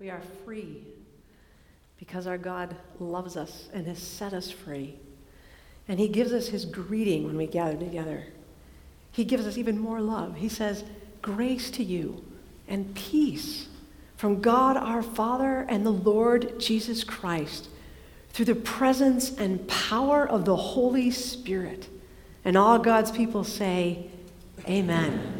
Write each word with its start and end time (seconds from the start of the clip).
We 0.00 0.08
are 0.08 0.22
free 0.44 0.82
because 1.98 2.26
our 2.26 2.38
God 2.38 2.74
loves 2.98 3.36
us 3.36 3.68
and 3.74 3.86
has 3.86 3.98
set 3.98 4.32
us 4.32 4.50
free. 4.50 4.96
And 5.86 6.00
He 6.00 6.08
gives 6.08 6.32
us 6.32 6.48
His 6.48 6.64
greeting 6.64 7.26
when 7.26 7.36
we 7.36 7.46
gather 7.46 7.76
together. 7.76 8.24
He 9.12 9.24
gives 9.24 9.46
us 9.46 9.58
even 9.58 9.78
more 9.78 10.00
love. 10.00 10.36
He 10.36 10.48
says, 10.48 10.84
Grace 11.20 11.70
to 11.72 11.84
you 11.84 12.24
and 12.66 12.94
peace 12.94 13.68
from 14.16 14.40
God 14.40 14.78
our 14.78 15.02
Father 15.02 15.66
and 15.68 15.84
the 15.84 15.90
Lord 15.90 16.58
Jesus 16.58 17.04
Christ 17.04 17.68
through 18.30 18.46
the 18.46 18.54
presence 18.54 19.36
and 19.36 19.68
power 19.68 20.26
of 20.26 20.46
the 20.46 20.56
Holy 20.56 21.10
Spirit. 21.10 21.88
And 22.42 22.56
all 22.56 22.78
God's 22.78 23.10
people 23.10 23.44
say, 23.44 24.06
Amen. 24.66 25.39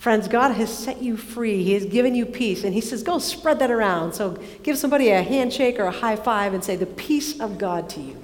Friends, 0.00 0.28
God 0.28 0.52
has 0.52 0.74
set 0.74 1.02
you 1.02 1.18
free. 1.18 1.62
He 1.62 1.74
has 1.74 1.84
given 1.84 2.14
you 2.14 2.24
peace. 2.24 2.64
And 2.64 2.72
He 2.72 2.80
says, 2.80 3.02
go 3.02 3.18
spread 3.18 3.58
that 3.58 3.70
around. 3.70 4.14
So 4.14 4.38
give 4.62 4.78
somebody 4.78 5.10
a 5.10 5.20
handshake 5.20 5.78
or 5.78 5.84
a 5.84 5.90
high 5.90 6.16
five 6.16 6.54
and 6.54 6.64
say, 6.64 6.74
the 6.74 6.86
peace 6.86 7.38
of 7.38 7.58
God 7.58 7.90
to 7.90 8.00
you. 8.00 8.16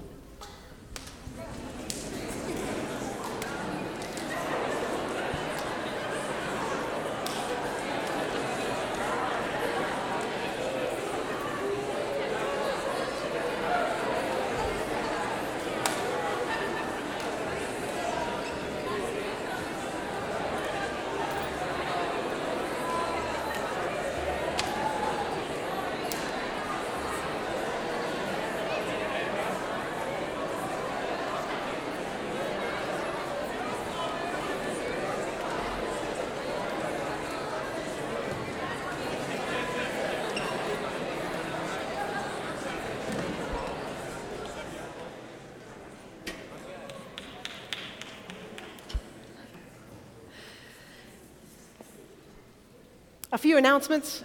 A 53.37 53.39
few 53.39 53.59
announcements. 53.59 54.25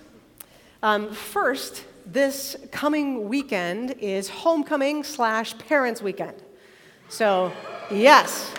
Um, 0.82 1.12
first, 1.12 1.84
this 2.06 2.56
coming 2.72 3.28
weekend 3.28 3.92
is 4.00 4.30
homecoming 4.30 5.04
slash 5.04 5.58
parents 5.58 6.02
weekend. 6.02 6.42
So, 7.10 7.52
yes, 7.92 8.54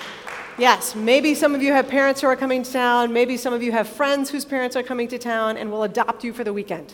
yes, 0.58 0.94
maybe 0.94 1.34
some 1.34 1.54
of 1.54 1.62
you 1.62 1.72
have 1.72 1.88
parents 1.88 2.20
who 2.20 2.26
are 2.26 2.36
coming 2.36 2.62
to 2.64 2.70
town, 2.70 3.14
maybe 3.14 3.38
some 3.38 3.54
of 3.54 3.62
you 3.62 3.72
have 3.72 3.88
friends 3.88 4.28
whose 4.28 4.44
parents 4.44 4.76
are 4.76 4.82
coming 4.82 5.08
to 5.08 5.18
town 5.18 5.56
and 5.56 5.72
will 5.72 5.84
adopt 5.84 6.22
you 6.22 6.34
for 6.34 6.44
the 6.44 6.52
weekend. 6.52 6.92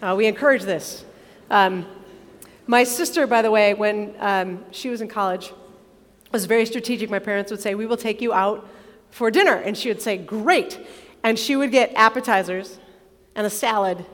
Uh, 0.00 0.14
we 0.16 0.26
encourage 0.26 0.62
this. 0.62 1.04
Um, 1.50 1.86
my 2.68 2.84
sister, 2.84 3.26
by 3.26 3.42
the 3.42 3.50
way, 3.50 3.74
when 3.74 4.14
um, 4.20 4.64
she 4.70 4.88
was 4.88 5.00
in 5.00 5.08
college, 5.08 5.52
was 6.30 6.44
very 6.44 6.64
strategic. 6.64 7.10
My 7.10 7.18
parents 7.18 7.50
would 7.50 7.60
say, 7.60 7.74
We 7.74 7.86
will 7.86 7.96
take 7.96 8.22
you 8.22 8.32
out 8.32 8.68
for 9.10 9.32
dinner. 9.32 9.56
And 9.56 9.76
she 9.76 9.88
would 9.88 10.00
say, 10.00 10.16
Great. 10.16 10.78
And 11.24 11.36
she 11.36 11.56
would 11.56 11.72
get 11.72 11.92
appetizers 11.96 12.78
and 13.34 13.46
a 13.46 13.50
salad 13.50 14.04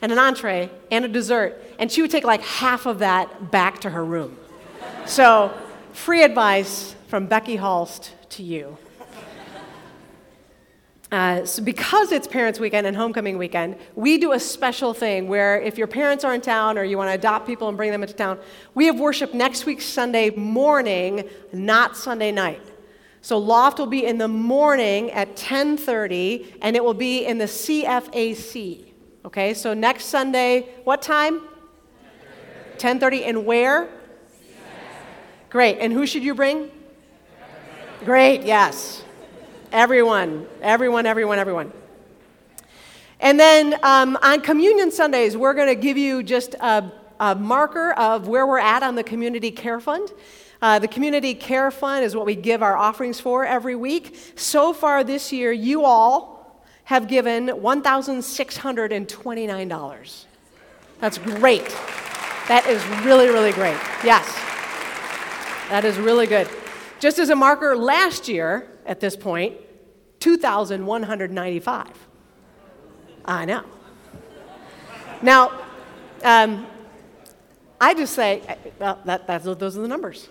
and 0.00 0.12
an 0.12 0.18
entree 0.18 0.70
and 0.90 1.04
a 1.04 1.08
dessert. 1.08 1.60
And 1.78 1.90
she 1.90 2.02
would 2.02 2.10
take 2.10 2.24
like 2.24 2.42
half 2.42 2.86
of 2.86 3.00
that 3.00 3.50
back 3.50 3.80
to 3.80 3.90
her 3.90 4.04
room. 4.04 4.36
so, 5.06 5.52
free 5.92 6.22
advice 6.22 6.94
from 7.08 7.26
Becky 7.26 7.56
Hulst 7.56 8.12
to 8.30 8.42
you. 8.42 8.78
Uh, 11.10 11.42
so 11.46 11.62
because 11.62 12.12
it's 12.12 12.26
Parents 12.26 12.60
Weekend 12.60 12.86
and 12.86 12.94
Homecoming 12.94 13.38
Weekend, 13.38 13.76
we 13.94 14.18
do 14.18 14.32
a 14.32 14.40
special 14.40 14.92
thing 14.92 15.26
where 15.26 15.58
if 15.58 15.78
your 15.78 15.86
parents 15.86 16.22
are 16.22 16.34
in 16.34 16.42
town 16.42 16.76
or 16.76 16.84
you 16.84 16.98
want 16.98 17.08
to 17.08 17.14
adopt 17.14 17.46
people 17.46 17.66
and 17.68 17.78
bring 17.78 17.90
them 17.90 18.02
into 18.02 18.12
town, 18.12 18.38
we 18.74 18.84
have 18.86 19.00
worship 19.00 19.32
next 19.32 19.64
week 19.64 19.80
Sunday 19.80 20.28
morning, 20.30 21.26
not 21.50 21.96
Sunday 21.96 22.30
night. 22.30 22.60
So 23.20 23.38
Loft 23.38 23.78
will 23.78 23.86
be 23.86 24.06
in 24.06 24.18
the 24.18 24.28
morning 24.28 25.10
at 25.10 25.36
10:30 25.36 26.58
and 26.62 26.76
it 26.76 26.84
will 26.84 26.94
be 26.94 27.24
in 27.24 27.38
the 27.38 27.46
CFAC. 27.46 28.84
Okay? 29.24 29.54
So 29.54 29.74
next 29.74 30.06
Sunday, 30.06 30.68
what 30.84 31.02
time? 31.02 31.42
10:30 32.78 33.24
and 33.24 33.46
where? 33.46 33.88
Great. 35.50 35.78
And 35.78 35.92
who 35.92 36.06
should 36.06 36.22
you 36.22 36.34
bring? 36.34 36.70
Great. 38.04 38.42
Yes. 38.42 39.02
Everyone. 39.72 40.46
Everyone, 40.62 41.06
everyone, 41.06 41.38
everyone. 41.38 41.72
And 43.20 43.40
then 43.40 43.74
um, 43.82 44.16
on 44.22 44.40
Communion 44.40 44.92
Sundays, 44.92 45.36
we're 45.36 45.54
going 45.54 45.66
to 45.68 45.74
give 45.74 45.98
you 45.98 46.22
just 46.22 46.54
a, 46.54 46.92
a 47.18 47.34
marker 47.34 47.92
of 47.92 48.28
where 48.28 48.46
we're 48.46 48.60
at 48.60 48.82
on 48.82 48.94
the 48.94 49.02
Community 49.02 49.50
Care 49.50 49.80
Fund. 49.80 50.12
Uh, 50.60 50.80
the 50.80 50.88
Community 50.88 51.34
Care 51.34 51.70
Fund 51.70 52.04
is 52.04 52.16
what 52.16 52.26
we 52.26 52.34
give 52.34 52.62
our 52.62 52.76
offerings 52.76 53.20
for 53.20 53.46
every 53.46 53.76
week. 53.76 54.18
So 54.34 54.72
far 54.72 55.04
this 55.04 55.32
year, 55.32 55.52
you 55.52 55.84
all 55.84 56.64
have 56.84 57.06
given 57.06 57.46
$1,629. 57.46 60.24
That's 61.00 61.18
great. 61.18 61.68
That 62.48 62.66
is 62.66 62.84
really, 63.04 63.28
really 63.28 63.52
great. 63.52 63.76
Yes. 64.02 64.26
That 65.68 65.84
is 65.84 65.96
really 65.98 66.26
good. 66.26 66.48
Just 66.98 67.20
as 67.20 67.28
a 67.28 67.36
marker, 67.36 67.76
last 67.76 68.26
year 68.26 68.68
at 68.84 68.98
this 68.98 69.14
point, 69.14 69.54
2,195. 70.18 71.86
I 73.24 73.44
know. 73.44 73.62
Now, 75.22 75.52
um, 76.24 76.66
I 77.80 77.94
just 77.94 78.14
say, 78.14 78.42
well, 78.80 78.98
that, 79.04 79.28
those 79.28 79.76
are 79.76 79.82
the 79.82 79.86
numbers. 79.86 80.28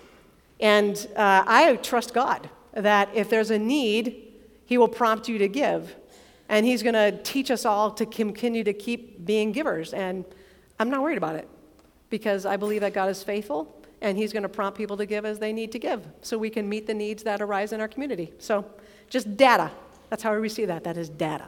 And 0.59 0.95
uh, 1.16 1.44
I 1.45 1.75
trust 1.78 2.13
God 2.13 2.50
that 2.73 3.09
if 3.13 3.29
there's 3.29 3.51
a 3.51 3.59
need, 3.59 4.34
He 4.66 4.78
will 4.78 4.88
prompt 4.88 5.28
you 5.28 5.38
to 5.38 5.47
give. 5.47 5.95
And 6.50 6.66
He's 6.66 6.84
going 6.84 6.94
to 6.94 7.12
teach 7.23 7.51
us 7.51 7.66
all 7.66 7.91
to 7.91 8.06
continue 8.06 8.63
to 8.63 8.73
keep 8.73 9.25
being 9.25 9.51
givers. 9.51 9.94
And 9.94 10.25
I'm 10.79 10.90
not 10.90 11.01
worried 11.01 11.18
about 11.18 11.35
it 11.35 11.47
because 12.09 12.45
I 12.45 12.57
believe 12.57 12.81
that 12.81 12.94
God 12.94 13.09
is 13.09 13.23
faithful 13.23 13.73
and 14.01 14.18
He's 14.18 14.31
going 14.31 14.44
to 14.44 14.50
prompt 14.50 14.78
people 14.78 14.97
to 14.97 15.06
give 15.06 15.25
as 15.25 15.40
they 15.40 15.51
need 15.51 15.72
to 15.73 15.79
give 15.79 16.06
so 16.22 16.38
we 16.38 16.50
can 16.50 16.68
meet 16.69 16.88
the 16.88 16.94
needs 16.94 17.24
that 17.24 17.41
arise 17.41 17.74
in 17.74 17.81
our 17.81 17.88
community. 17.88 18.31
So, 18.39 18.66
just 19.09 19.38
data. 19.38 19.72
That's 20.09 20.24
how 20.24 20.31
we 20.34 20.38
receive 20.38 20.68
that. 20.68 20.84
That 20.84 20.97
is 20.97 21.09
data. 21.09 21.47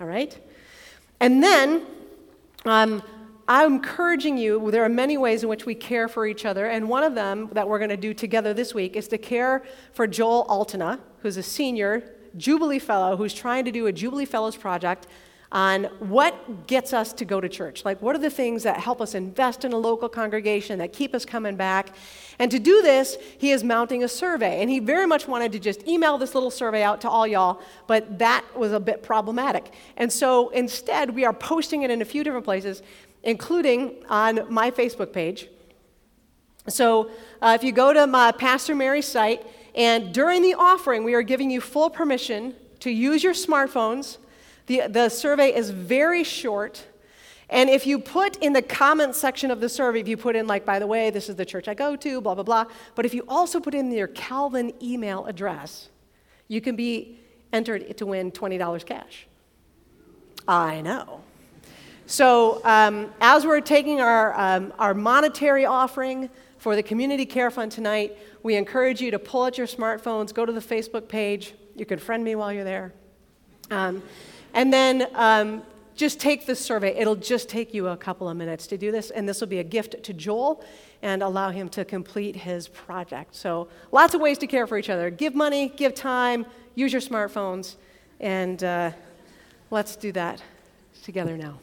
All 0.00 0.06
right? 0.06 0.38
And 1.20 1.42
then, 1.42 1.86
um, 2.64 3.02
I'm 3.46 3.74
encouraging 3.74 4.38
you, 4.38 4.70
there 4.70 4.84
are 4.84 4.88
many 4.88 5.18
ways 5.18 5.42
in 5.42 5.48
which 5.50 5.66
we 5.66 5.74
care 5.74 6.08
for 6.08 6.26
each 6.26 6.46
other, 6.46 6.66
and 6.66 6.88
one 6.88 7.02
of 7.02 7.14
them 7.14 7.50
that 7.52 7.68
we're 7.68 7.78
going 7.78 7.90
to 7.90 7.96
do 7.96 8.14
together 8.14 8.54
this 8.54 8.72
week 8.72 8.96
is 8.96 9.06
to 9.08 9.18
care 9.18 9.62
for 9.92 10.06
Joel 10.06 10.46
Altena, 10.48 10.98
who's 11.20 11.36
a 11.36 11.42
senior 11.42 12.14
Jubilee 12.36 12.78
Fellow 12.78 13.16
who's 13.16 13.34
trying 13.34 13.64
to 13.66 13.70
do 13.70 13.86
a 13.86 13.92
Jubilee 13.92 14.24
Fellows 14.24 14.56
project 14.56 15.06
on 15.52 15.84
what 16.00 16.66
gets 16.66 16.92
us 16.92 17.12
to 17.12 17.24
go 17.24 17.40
to 17.40 17.48
church. 17.48 17.84
Like, 17.84 18.02
what 18.02 18.16
are 18.16 18.18
the 18.18 18.28
things 18.28 18.64
that 18.64 18.80
help 18.80 19.00
us 19.00 19.14
invest 19.14 19.64
in 19.64 19.72
a 19.72 19.76
local 19.76 20.08
congregation, 20.08 20.80
that 20.80 20.92
keep 20.92 21.14
us 21.14 21.24
coming 21.24 21.54
back? 21.54 21.94
And 22.40 22.50
to 22.50 22.58
do 22.58 22.82
this, 22.82 23.16
he 23.38 23.52
is 23.52 23.62
mounting 23.62 24.02
a 24.02 24.08
survey. 24.08 24.60
And 24.60 24.68
he 24.68 24.80
very 24.80 25.06
much 25.06 25.28
wanted 25.28 25.52
to 25.52 25.60
just 25.60 25.86
email 25.86 26.18
this 26.18 26.34
little 26.34 26.50
survey 26.50 26.82
out 26.82 27.00
to 27.02 27.08
all 27.08 27.24
y'all, 27.24 27.60
but 27.86 28.18
that 28.18 28.44
was 28.58 28.72
a 28.72 28.80
bit 28.80 29.04
problematic. 29.04 29.72
And 29.96 30.12
so 30.12 30.48
instead, 30.48 31.14
we 31.14 31.24
are 31.24 31.32
posting 31.32 31.82
it 31.82 31.90
in 31.92 32.02
a 32.02 32.04
few 32.04 32.24
different 32.24 32.44
places 32.44 32.82
including 33.24 34.04
on 34.08 34.52
my 34.52 34.70
Facebook 34.70 35.12
page. 35.12 35.48
So 36.68 37.10
uh, 37.42 37.56
if 37.58 37.64
you 37.64 37.72
go 37.72 37.92
to 37.92 38.06
my 38.06 38.32
Pastor 38.32 38.74
Mary's 38.74 39.06
site, 39.06 39.46
and 39.74 40.14
during 40.14 40.40
the 40.42 40.54
offering, 40.54 41.04
we 41.04 41.14
are 41.14 41.22
giving 41.22 41.50
you 41.50 41.60
full 41.60 41.90
permission 41.90 42.54
to 42.80 42.90
use 42.90 43.22
your 43.22 43.34
smartphones. 43.34 44.18
The, 44.66 44.82
the 44.88 45.08
survey 45.08 45.54
is 45.54 45.70
very 45.70 46.24
short. 46.24 46.86
And 47.50 47.68
if 47.68 47.86
you 47.86 47.98
put 47.98 48.36
in 48.36 48.52
the 48.52 48.62
comment 48.62 49.14
section 49.14 49.50
of 49.50 49.60
the 49.60 49.68
survey, 49.68 50.00
if 50.00 50.08
you 50.08 50.16
put 50.16 50.36
in, 50.36 50.46
like, 50.46 50.64
by 50.64 50.78
the 50.78 50.86
way, 50.86 51.10
this 51.10 51.28
is 51.28 51.36
the 51.36 51.44
church 51.44 51.68
I 51.68 51.74
go 51.74 51.96
to, 51.96 52.20
blah, 52.20 52.34
blah, 52.34 52.44
blah, 52.44 52.66
but 52.94 53.04
if 53.04 53.12
you 53.12 53.24
also 53.28 53.60
put 53.60 53.74
in 53.74 53.90
your 53.90 54.06
Calvin 54.08 54.72
email 54.82 55.26
address, 55.26 55.88
you 56.48 56.60
can 56.60 56.76
be 56.76 57.18
entered 57.52 57.96
to 57.98 58.06
win 58.06 58.32
$20 58.32 58.86
cash. 58.86 59.26
I 60.46 60.80
know. 60.80 61.23
So, 62.06 62.60
um, 62.64 63.10
as 63.22 63.46
we're 63.46 63.62
taking 63.62 64.02
our, 64.02 64.38
um, 64.38 64.74
our 64.78 64.92
monetary 64.92 65.64
offering 65.64 66.28
for 66.58 66.76
the 66.76 66.82
Community 66.82 67.24
Care 67.24 67.50
Fund 67.50 67.72
tonight, 67.72 68.18
we 68.42 68.56
encourage 68.56 69.00
you 69.00 69.10
to 69.10 69.18
pull 69.18 69.44
out 69.44 69.56
your 69.56 69.66
smartphones, 69.66 70.34
go 70.34 70.44
to 70.44 70.52
the 70.52 70.60
Facebook 70.60 71.08
page. 71.08 71.54
You 71.74 71.86
can 71.86 71.98
friend 71.98 72.22
me 72.22 72.34
while 72.34 72.52
you're 72.52 72.64
there. 72.64 72.92
Um, 73.70 74.02
and 74.52 74.70
then 74.70 75.08
um, 75.14 75.62
just 75.96 76.20
take 76.20 76.44
this 76.44 76.60
survey. 76.60 76.94
It'll 76.94 77.16
just 77.16 77.48
take 77.48 77.72
you 77.72 77.88
a 77.88 77.96
couple 77.96 78.28
of 78.28 78.36
minutes 78.36 78.66
to 78.66 78.76
do 78.76 78.92
this, 78.92 79.10
and 79.10 79.26
this 79.26 79.40
will 79.40 79.48
be 79.48 79.60
a 79.60 79.64
gift 79.64 80.02
to 80.02 80.12
Joel 80.12 80.62
and 81.00 81.22
allow 81.22 81.48
him 81.48 81.70
to 81.70 81.86
complete 81.86 82.36
his 82.36 82.68
project. 82.68 83.34
So, 83.34 83.68
lots 83.92 84.12
of 84.12 84.20
ways 84.20 84.36
to 84.38 84.46
care 84.46 84.66
for 84.66 84.76
each 84.76 84.90
other 84.90 85.08
give 85.08 85.34
money, 85.34 85.70
give 85.70 85.94
time, 85.94 86.44
use 86.74 86.92
your 86.92 87.00
smartphones, 87.00 87.76
and 88.20 88.62
uh, 88.62 88.90
let's 89.70 89.96
do 89.96 90.12
that 90.12 90.42
together 91.02 91.38
now. 91.38 91.58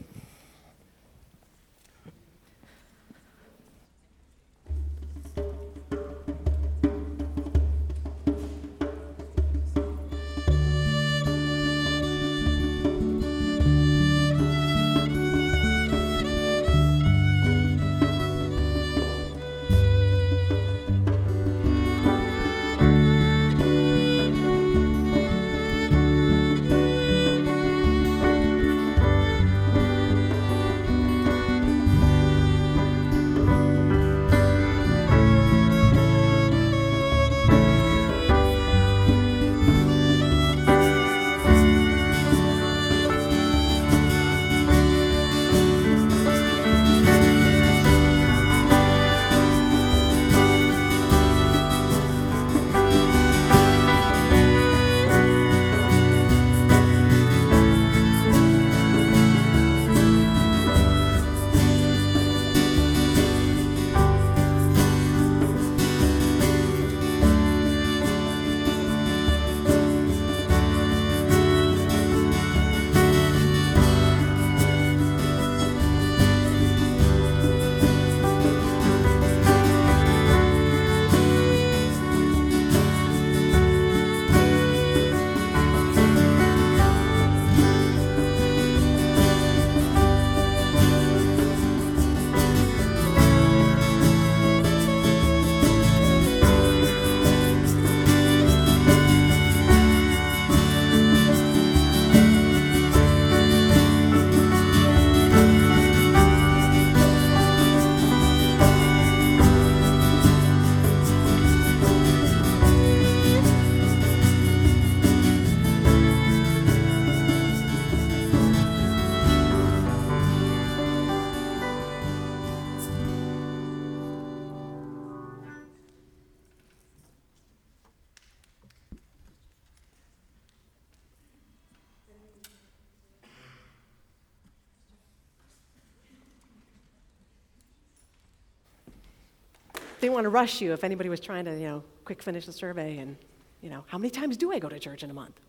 Didn't 140.12 140.26
want 140.26 140.26
to 140.26 140.30
rush 140.30 140.60
you 140.60 140.74
if 140.74 140.84
anybody 140.84 141.08
was 141.08 141.22
trying 141.22 141.46
to, 141.46 141.54
you 141.54 141.68
know, 141.68 141.84
quick 142.04 142.22
finish 142.22 142.46
the 142.46 142.52
survey 142.52 142.98
and, 142.98 143.16
you 143.62 143.70
know, 143.70 143.86
how 143.88 143.98
many 143.98 144.10
times 144.10 144.36
do 144.36 144.52
I 144.52 144.60
go 144.60 144.68
to 144.68 144.78
church 144.78 145.04
in 145.04 145.10
a 145.10 145.14
month? 145.14 145.40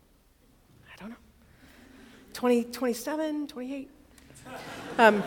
I 0.86 1.00
don't 1.00 1.10
know. 1.10 1.16
20, 2.32 2.64
27, 2.66 3.48
28? 3.48 3.90
Um, 4.98 5.20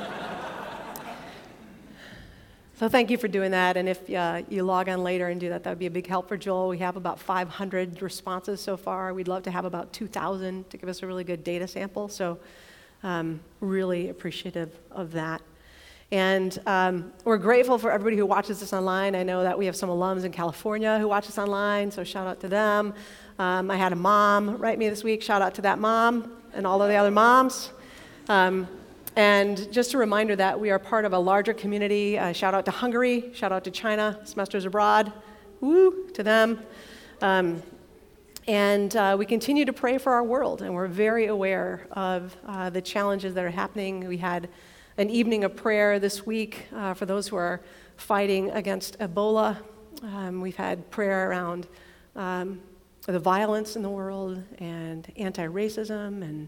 so 2.79 2.87
thank 2.87 3.11
you 3.11 3.17
for 3.17 3.27
doing 3.27 3.51
that. 3.51 3.75
And 3.75 3.89
if 3.89 4.09
uh, 4.09 4.43
you 4.47 4.63
log 4.63 4.87
on 4.87 5.03
later 5.03 5.27
and 5.27 5.37
do 5.37 5.49
that, 5.49 5.65
that 5.65 5.69
would 5.71 5.79
be 5.79 5.87
a 5.87 5.91
big 5.91 6.07
help 6.07 6.29
for 6.29 6.37
Joel. 6.37 6.69
We 6.69 6.77
have 6.77 6.95
about 6.95 7.19
500 7.19 8.01
responses 8.01 8.61
so 8.61 8.77
far. 8.77 9.13
We'd 9.13 9.27
love 9.27 9.43
to 9.43 9.51
have 9.51 9.65
about 9.65 9.91
2,000 9.91 10.69
to 10.69 10.77
give 10.77 10.87
us 10.87 11.03
a 11.03 11.07
really 11.07 11.25
good 11.25 11.43
data 11.43 11.67
sample. 11.67 12.07
So 12.07 12.39
um, 13.03 13.41
really 13.59 14.07
appreciative 14.07 14.79
of 14.91 15.11
that. 15.11 15.41
And 16.15 16.57
um, 16.65 17.11
we're 17.25 17.37
grateful 17.37 17.77
for 17.77 17.91
everybody 17.91 18.15
who 18.15 18.25
watches 18.25 18.61
this 18.61 18.71
online. 18.71 19.15
I 19.15 19.23
know 19.23 19.43
that 19.43 19.57
we 19.57 19.65
have 19.65 19.75
some 19.75 19.89
alums 19.89 20.23
in 20.23 20.31
California 20.31 20.97
who 20.97 21.09
watch 21.09 21.27
us 21.27 21.37
online, 21.37 21.91
so 21.91 22.05
shout 22.05 22.25
out 22.25 22.39
to 22.39 22.47
them. 22.47 22.93
Um, 23.37 23.69
I 23.69 23.75
had 23.75 23.91
a 23.91 23.97
mom 23.97 24.55
write 24.55 24.79
me 24.79 24.87
this 24.87 25.03
week. 25.03 25.21
Shout 25.21 25.41
out 25.41 25.55
to 25.55 25.61
that 25.63 25.77
mom 25.77 26.31
and 26.53 26.65
all 26.65 26.81
of 26.81 26.87
the 26.87 26.95
other 26.95 27.11
moms. 27.11 27.73
Um, 28.29 28.65
and 29.17 29.69
just 29.73 29.93
a 29.93 29.97
reminder 29.97 30.37
that 30.37 30.57
we 30.57 30.69
are 30.69 30.79
part 30.79 31.03
of 31.03 31.11
a 31.11 31.19
larger 31.19 31.53
community. 31.53 32.17
Uh, 32.17 32.31
shout 32.31 32.53
out 32.53 32.63
to 32.63 32.71
Hungary. 32.71 33.31
Shout 33.33 33.51
out 33.51 33.65
to 33.65 33.71
China. 33.71 34.17
Semesters 34.23 34.63
abroad. 34.63 35.11
Woo 35.59 36.07
to 36.13 36.23
them. 36.23 36.61
Um, 37.21 37.61
and 38.47 38.95
uh, 38.95 39.17
we 39.19 39.25
continue 39.25 39.65
to 39.65 39.73
pray 39.73 39.97
for 39.97 40.13
our 40.13 40.23
world, 40.23 40.61
and 40.61 40.73
we're 40.73 40.87
very 40.87 41.25
aware 41.25 41.87
of 41.91 42.37
uh, 42.47 42.69
the 42.69 42.81
challenges 42.81 43.33
that 43.33 43.43
are 43.43 43.49
happening. 43.49 44.07
We 44.07 44.15
had 44.15 44.47
an 44.97 45.09
evening 45.09 45.43
of 45.43 45.55
prayer 45.55 45.99
this 45.99 46.25
week 46.25 46.67
uh, 46.73 46.93
for 46.93 47.05
those 47.05 47.27
who 47.27 47.35
are 47.35 47.61
fighting 47.97 48.49
against 48.51 48.97
Ebola. 48.99 49.57
Um, 50.01 50.39
we've 50.39 50.55
had 50.55 50.89
prayer 50.89 51.29
around 51.29 51.67
um, 52.15 52.61
the 53.05 53.19
violence 53.19 53.75
in 53.75 53.81
the 53.81 53.89
world 53.89 54.41
and 54.59 55.11
anti 55.17 55.45
racism 55.45 56.21
and 56.21 56.47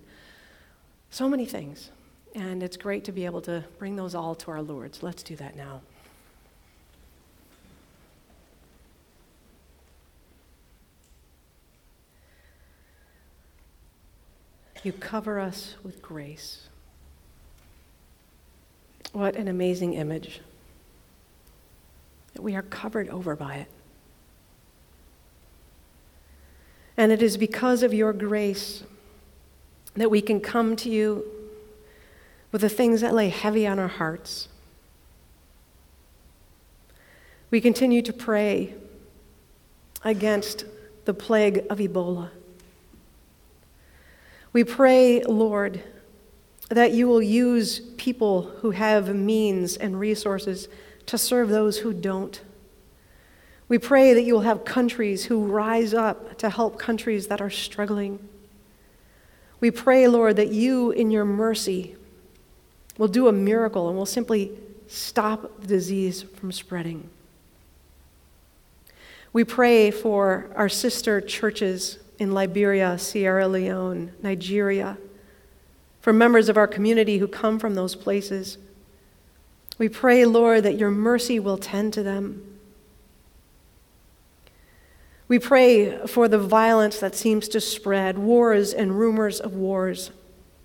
so 1.09 1.27
many 1.27 1.45
things. 1.45 1.91
And 2.35 2.63
it's 2.63 2.77
great 2.77 3.03
to 3.05 3.11
be 3.11 3.25
able 3.25 3.41
to 3.41 3.63
bring 3.79 3.95
those 3.95 4.15
all 4.15 4.35
to 4.35 4.51
our 4.51 4.61
Lord. 4.61 4.95
So 4.95 5.05
let's 5.05 5.23
do 5.23 5.35
that 5.37 5.55
now. 5.55 5.81
You 14.83 14.93
cover 14.93 15.39
us 15.39 15.75
with 15.83 16.01
grace. 16.01 16.69
What 19.13 19.35
an 19.35 19.47
amazing 19.47 19.93
image. 19.93 20.41
That 22.33 22.41
we 22.41 22.55
are 22.55 22.61
covered 22.61 23.09
over 23.09 23.35
by 23.35 23.55
it. 23.55 23.67
And 26.95 27.11
it 27.11 27.21
is 27.21 27.37
because 27.37 27.83
of 27.83 27.93
your 27.93 28.11
grace 28.13 28.83
that 29.95 30.09
we 30.09 30.21
can 30.21 30.39
come 30.39 30.75
to 30.77 30.89
you 30.89 31.25
with 32.51 32.61
the 32.61 32.69
things 32.69 33.01
that 33.01 33.13
lay 33.13 33.29
heavy 33.29 33.67
on 33.67 33.77
our 33.79 33.87
hearts. 33.87 34.47
We 37.49 37.61
continue 37.61 38.01
to 38.01 38.13
pray 38.13 38.73
against 40.03 40.65
the 41.05 41.13
plague 41.13 41.65
of 41.69 41.77
Ebola. 41.79 42.29
We 44.53 44.63
pray, 44.63 45.23
Lord, 45.23 45.81
that 46.69 46.91
you 46.91 47.07
will 47.07 47.21
use 47.21 47.79
people 47.97 48.43
who 48.61 48.71
have 48.71 49.15
means 49.15 49.77
and 49.77 49.99
resources 49.99 50.67
to 51.05 51.17
serve 51.17 51.49
those 51.49 51.79
who 51.79 51.93
don't. 51.93 52.41
We 53.69 53.77
pray 53.77 54.13
that 54.13 54.23
you 54.23 54.33
will 54.33 54.41
have 54.41 54.65
countries 54.65 55.25
who 55.25 55.45
rise 55.45 55.93
up 55.93 56.37
to 56.39 56.49
help 56.49 56.77
countries 56.77 57.27
that 57.27 57.41
are 57.41 57.49
struggling. 57.49 58.27
We 59.59 59.71
pray, 59.71 60.07
Lord, 60.07 60.35
that 60.35 60.49
you, 60.49 60.91
in 60.91 61.11
your 61.11 61.25
mercy, 61.25 61.95
will 62.97 63.07
do 63.07 63.27
a 63.27 63.33
miracle 63.33 63.89
and 63.89 63.97
will 63.97 64.05
simply 64.05 64.51
stop 64.87 65.61
the 65.61 65.67
disease 65.67 66.23
from 66.23 66.51
spreading. 66.51 67.09
We 69.33 69.43
pray 69.43 69.91
for 69.91 70.49
our 70.55 70.69
sister 70.69 71.21
churches 71.21 71.99
in 72.19 72.33
Liberia, 72.33 72.97
Sierra 72.97 73.47
Leone, 73.47 74.13
Nigeria, 74.21 74.97
for 76.07 76.13
members 76.13 76.47
of 76.47 76.55
our 76.55 76.67
community 76.67 77.17
who 77.17 77.27
come 77.27 77.59
from 77.59 77.75
those 77.75 77.93
places. 77.93 78.57
We 79.77 79.89
pray, 79.89 80.23
Lord, 80.23 80.63
that 80.63 80.77
your 80.77 80.89
mercy 80.89 81.37
will 81.37 81.57
tend 81.57 81.91
to 81.95 82.01
them. 82.01 82.59
We 85.27 85.37
pray 85.37 86.07
for 86.07 86.29
the 86.29 86.39
violence 86.39 86.99
that 86.99 87.13
seems 87.13 87.49
to 87.49 87.59
spread, 87.59 88.17
wars 88.17 88.73
and 88.73 88.97
rumors 88.97 89.41
of 89.41 89.55
wars. 89.55 90.11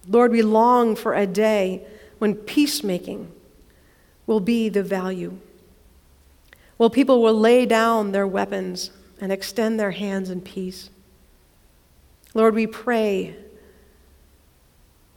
Lord, 0.06 0.30
we 0.30 0.42
long 0.42 0.94
for 0.94 1.12
a 1.12 1.26
day 1.26 1.84
when 2.20 2.36
peacemaking 2.36 3.32
will 4.28 4.38
be 4.38 4.68
the 4.68 4.84
value. 4.84 5.38
Well, 6.78 6.88
people 6.88 7.20
will 7.20 7.34
lay 7.34 7.66
down 7.66 8.12
their 8.12 8.28
weapons 8.28 8.92
and 9.20 9.32
extend 9.32 9.80
their 9.80 9.90
hands 9.90 10.30
in 10.30 10.40
peace. 10.40 10.88
Lord, 12.32 12.54
we 12.54 12.68
pray 12.68 13.34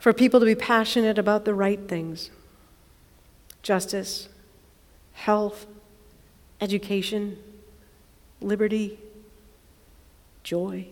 for 0.06 0.12
people 0.12 0.38
to 0.38 0.46
be 0.46 0.54
passionate 0.54 1.18
about 1.18 1.44
the 1.44 1.52
right 1.52 1.88
things 1.88 2.30
justice, 3.60 4.28
health, 5.14 5.66
education, 6.60 7.36
liberty, 8.40 9.00
joy, 10.44 10.86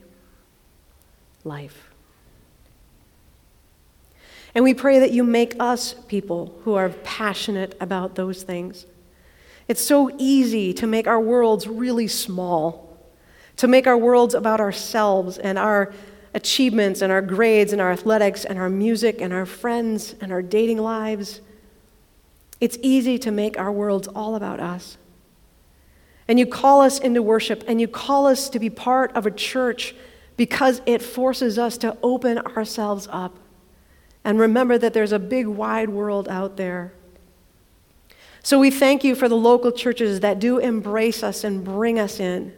life. 1.45 1.91
And 4.53 4.65
we 4.65 4.75
pray 4.75 4.99
that 4.99 5.13
you 5.13 5.23
make 5.23 5.55
us 5.61 5.95
people 6.09 6.59
who 6.65 6.75
are 6.75 6.89
passionate 6.89 7.77
about 7.81 8.17
those 8.17 8.43
things. 8.43 8.85
It's 9.69 9.81
so 9.81 10.11
easy 10.19 10.75
to 10.75 10.89
make 10.89 11.07
our 11.07 11.21
worlds 11.21 11.69
really 11.69 12.09
small, 12.09 12.99
to 13.59 13.69
make 13.69 13.87
our 13.87 13.97
worlds 13.97 14.35
about 14.35 14.59
ourselves 14.59 15.39
and 15.39 15.57
our 15.57 15.95
achievements 16.35 17.01
and 17.01 17.13
our 17.13 17.23
grades 17.23 17.73
and 17.73 17.81
our 17.81 17.93
athletics 17.93 18.45
and 18.45 18.59
our 18.59 18.69
music 18.69 19.21
and 19.21 19.33
our 19.33 19.47
friends 19.47 20.15
and 20.21 20.33
our 20.33 20.43
dating 20.43 20.79
lives. 20.79 21.41
It's 22.61 22.77
easy 22.83 23.19
to 23.21 23.31
make 23.31 23.59
our 23.59 23.71
worlds 23.71 24.09
all 24.09 24.35
about 24.35 24.61
us. 24.61 24.99
And 26.27 26.39
you 26.39 26.47
call 26.47 26.81
us 26.81 26.99
into 26.99 27.23
worship 27.23 27.65
and 27.69 27.81
you 27.81 27.89
call 27.89 28.27
us 28.27 28.49
to 28.51 28.59
be 28.59 28.71
part 28.71 29.13
of 29.13 29.27
a 29.27 29.31
church 29.31 29.95
because 30.37 30.83
it 30.87 31.03
forces 31.03 31.59
us 31.59 31.79
to 31.79 31.97
open 32.03 32.39
ourselves 32.39 33.09
up 33.13 33.37
and 34.25 34.41
remember 34.41 34.79
that 34.79 34.95
there's 34.95 35.13
a 35.13 35.19
big, 35.19 35.47
wide 35.47 35.91
world 35.91 36.29
out 36.29 36.57
there. 36.57 36.93
So 38.43 38.59
we 38.59 38.71
thank 38.71 39.05
you 39.05 39.15
for 39.15 39.29
the 39.29 39.37
local 39.37 39.71
churches 39.71 40.21
that 40.21 40.39
do 40.39 40.59
embrace 40.59 41.23
us 41.23 41.45
and 41.45 41.63
bring 41.63 41.99
us 41.99 42.19
in. 42.19 42.55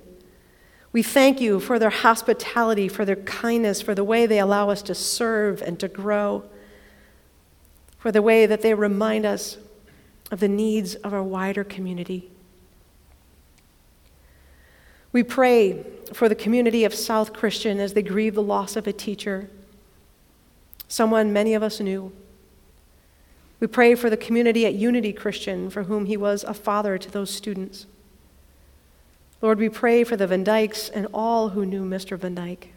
We 0.96 1.02
thank 1.02 1.42
you 1.42 1.60
for 1.60 1.78
their 1.78 1.90
hospitality, 1.90 2.88
for 2.88 3.04
their 3.04 3.16
kindness, 3.16 3.82
for 3.82 3.94
the 3.94 4.02
way 4.02 4.24
they 4.24 4.38
allow 4.38 4.70
us 4.70 4.80
to 4.84 4.94
serve 4.94 5.60
and 5.60 5.78
to 5.80 5.88
grow, 5.88 6.44
for 7.98 8.10
the 8.10 8.22
way 8.22 8.46
that 8.46 8.62
they 8.62 8.72
remind 8.72 9.26
us 9.26 9.58
of 10.30 10.40
the 10.40 10.48
needs 10.48 10.94
of 10.94 11.12
our 11.12 11.22
wider 11.22 11.64
community. 11.64 12.30
We 15.12 15.22
pray 15.22 15.84
for 16.14 16.30
the 16.30 16.34
community 16.34 16.82
of 16.86 16.94
South 16.94 17.34
Christian 17.34 17.78
as 17.78 17.92
they 17.92 18.00
grieve 18.00 18.34
the 18.34 18.42
loss 18.42 18.74
of 18.74 18.86
a 18.86 18.92
teacher, 18.94 19.50
someone 20.88 21.30
many 21.30 21.52
of 21.52 21.62
us 21.62 21.78
knew. 21.78 22.10
We 23.60 23.66
pray 23.66 23.96
for 23.96 24.08
the 24.08 24.16
community 24.16 24.64
at 24.64 24.72
Unity 24.72 25.12
Christian, 25.12 25.68
for 25.68 25.82
whom 25.82 26.06
he 26.06 26.16
was 26.16 26.42
a 26.42 26.54
father 26.54 26.96
to 26.96 27.10
those 27.10 27.28
students. 27.28 27.84
Lord, 29.42 29.58
we 29.58 29.68
pray 29.68 30.02
for 30.04 30.16
the 30.16 30.26
Van 30.26 30.44
Dykes 30.44 30.88
and 30.88 31.06
all 31.12 31.50
who 31.50 31.66
knew 31.66 31.84
Mr. 31.84 32.18
Van 32.18 32.34
Dyke. 32.34 32.72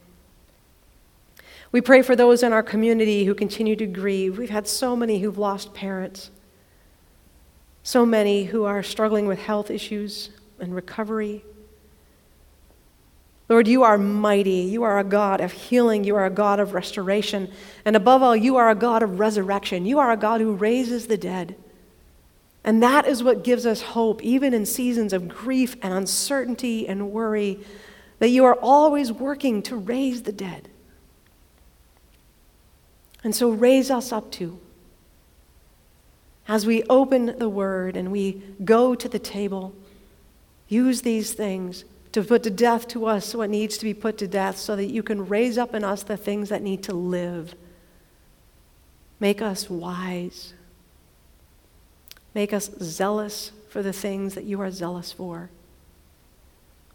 We 1.71 1.81
pray 1.81 2.01
for 2.01 2.15
those 2.15 2.43
in 2.43 2.51
our 2.51 2.63
community 2.63 3.25
who 3.25 3.35
continue 3.35 3.75
to 3.75 3.85
grieve. 3.85 4.37
We've 4.37 4.49
had 4.49 4.67
so 4.67 4.95
many 4.95 5.19
who've 5.19 5.37
lost 5.37 5.73
parents, 5.73 6.31
so 7.83 8.05
many 8.05 8.45
who 8.45 8.65
are 8.65 8.81
struggling 8.81 9.27
with 9.27 9.39
health 9.39 9.69
issues 9.69 10.31
and 10.59 10.73
recovery. 10.73 11.45
Lord, 13.47 13.67
you 13.67 13.83
are 13.83 13.97
mighty. 13.97 14.51
You 14.51 14.83
are 14.83 14.99
a 14.99 15.03
God 15.03 15.41
of 15.41 15.51
healing. 15.51 16.03
You 16.03 16.15
are 16.15 16.25
a 16.25 16.31
God 16.31 16.59
of 16.59 16.73
restoration. 16.73 17.51
And 17.85 17.95
above 17.95 18.21
all, 18.21 18.35
you 18.35 18.57
are 18.57 18.69
a 18.69 18.75
God 18.75 19.01
of 19.01 19.19
resurrection. 19.19 19.85
You 19.85 19.99
are 19.99 20.11
a 20.11 20.17
God 20.17 20.41
who 20.41 20.53
raises 20.53 21.07
the 21.07 21.17
dead. 21.17 21.55
And 22.63 22.83
that 22.83 23.07
is 23.07 23.23
what 23.23 23.43
gives 23.43 23.65
us 23.65 23.81
hope, 23.81 24.21
even 24.21 24.53
in 24.53 24.65
seasons 24.65 25.13
of 25.13 25.27
grief 25.27 25.75
and 25.81 25.93
uncertainty 25.93 26.87
and 26.87 27.11
worry, 27.11 27.59
that 28.19 28.29
you 28.29 28.43
are 28.45 28.55
always 28.55 29.11
working 29.11 29.61
to 29.63 29.75
raise 29.75 30.23
the 30.23 30.31
dead. 30.31 30.69
And 33.23 33.35
so 33.35 33.49
raise 33.49 33.89
us 33.89 34.11
up 34.11 34.31
too. 34.31 34.59
As 36.47 36.65
we 36.65 36.83
open 36.83 37.37
the 37.37 37.49
word 37.49 37.95
and 37.95 38.11
we 38.11 38.41
go 38.63 38.95
to 38.95 39.07
the 39.07 39.19
table, 39.19 39.73
use 40.67 41.01
these 41.01 41.33
things 41.33 41.85
to 42.11 42.23
put 42.23 42.43
to 42.43 42.49
death 42.49 42.87
to 42.89 43.05
us 43.05 43.35
what 43.35 43.49
needs 43.49 43.77
to 43.77 43.85
be 43.85 43.93
put 43.93 44.17
to 44.17 44.27
death 44.27 44.57
so 44.57 44.75
that 44.75 44.85
you 44.85 45.03
can 45.03 45.27
raise 45.27 45.57
up 45.57 45.75
in 45.75 45.83
us 45.83 46.03
the 46.03 46.17
things 46.17 46.49
that 46.49 46.63
need 46.63 46.83
to 46.83 46.93
live. 46.93 47.55
Make 49.19 49.41
us 49.41 49.69
wise. 49.69 50.53
Make 52.39 52.53
us 52.53 52.71
zealous 52.81 53.51
for 53.67 53.83
the 53.83 53.91
things 53.91 54.33
that 54.35 54.45
you 54.45 54.61
are 54.61 54.71
zealous 54.71 55.11
for. 55.11 55.49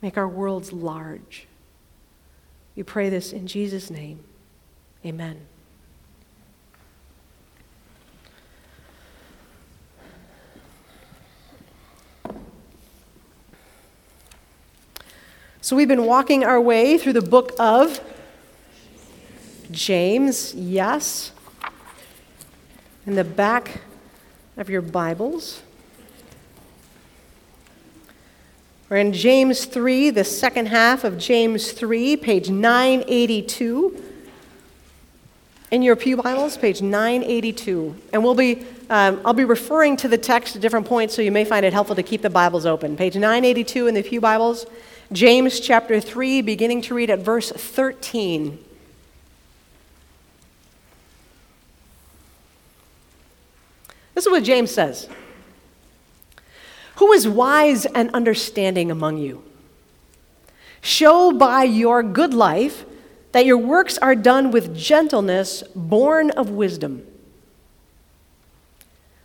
Make 0.00 0.16
our 0.16 0.26
worlds 0.26 0.72
large. 0.72 1.46
We 2.74 2.82
pray 2.82 3.10
this 3.10 3.30
in 3.30 3.46
Jesus' 3.46 3.90
name. 3.90 4.24
Amen. 5.04 5.42
So 15.60 15.76
we've 15.76 15.86
been 15.86 16.06
walking 16.06 16.42
our 16.42 16.58
way 16.58 16.96
through 16.96 17.12
the 17.12 17.20
book 17.20 17.52
of 17.58 18.00
James, 19.70 20.54
yes. 20.54 21.32
In 23.04 23.14
the 23.14 23.24
back 23.24 23.82
of 24.56 24.70
your 24.70 24.82
Bibles. 24.82 25.62
We're 28.88 28.99
in 28.99 29.12
James 29.12 29.64
3, 29.64 30.11
the 30.11 30.23
second 30.23 30.66
half 30.66 31.02
of 31.02 31.18
James 31.18 31.73
3, 31.73 32.16
page 32.16 32.50
982. 32.50 34.00
In 35.73 35.82
your 35.82 35.96
Pew 35.96 36.16
Bibles, 36.16 36.56
page 36.56 36.82
982. 36.82 37.96
And 38.12 38.23
we'll 38.23 38.37
be, 38.37 38.64
um, 38.90 39.20
I'll 39.25 39.32
be 39.32 39.44
referring 39.44 39.96
to 39.96 40.08
the 40.08 40.18
text 40.18 40.54
at 40.54 40.62
different 40.62 40.87
points, 40.87 41.16
so 41.16 41.23
you 41.23 41.32
may 41.32 41.44
find 41.44 41.66
it 41.66 41.73
helpful 41.73 41.96
to 41.96 42.04
keep 42.04 42.23
the 42.23 42.30
Bibles 42.30 42.64
open. 42.64 42.96
Page 42.96 43.16
982 43.16 43.88
in 43.88 43.94
the 43.94 44.02
Pew 44.02 44.20
Bibles. 44.20 44.66
James 45.11 45.58
chapter 45.58 46.00
3, 46.00 46.42
beginning 46.42 46.80
to 46.82 46.94
read 46.94 47.11
at 47.11 47.18
verse 47.18 47.50
13. 47.50 48.58
This 54.14 54.26
is 54.26 54.30
what 54.30 54.44
James 54.44 54.71
says 54.71 55.09
Who 56.97 57.12
is 57.12 57.28
wise 57.28 57.87
and 57.87 58.11
understanding 58.14 58.90
among 58.90 59.18
you? 59.18 59.42
Show 60.80 61.33
by 61.33 61.64
your 61.64 62.02
good 62.02 62.35
life 62.35 62.85
that 63.33 63.47
your 63.47 63.59
works 63.59 63.99
are 63.99 64.14
done 64.14 64.50
with 64.50 64.76
gentleness, 64.76 65.64
born 65.75 66.30
of 66.30 66.50
wisdom. 66.50 67.04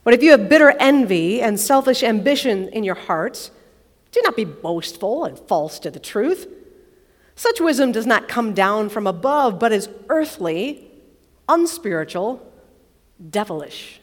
But 0.03 0.13
if 0.15 0.23
you 0.23 0.31
have 0.31 0.49
bitter 0.49 0.71
envy 0.79 1.41
and 1.41 1.59
selfish 1.59 2.01
ambition 2.01 2.69
in 2.69 2.83
your 2.83 2.95
hearts, 2.95 3.51
do 4.11 4.21
not 4.23 4.35
be 4.35 4.45
boastful 4.45 5.25
and 5.25 5.37
false 5.37 5.77
to 5.79 5.91
the 5.91 5.99
truth. 5.99 6.47
Such 7.35 7.61
wisdom 7.61 7.91
does 7.91 8.07
not 8.07 8.27
come 8.27 8.53
down 8.53 8.89
from 8.89 9.05
above, 9.05 9.59
but 9.59 9.71
is 9.71 9.89
earthly, 10.09 10.89
unspiritual, 11.47 12.41
devilish. 13.29 14.01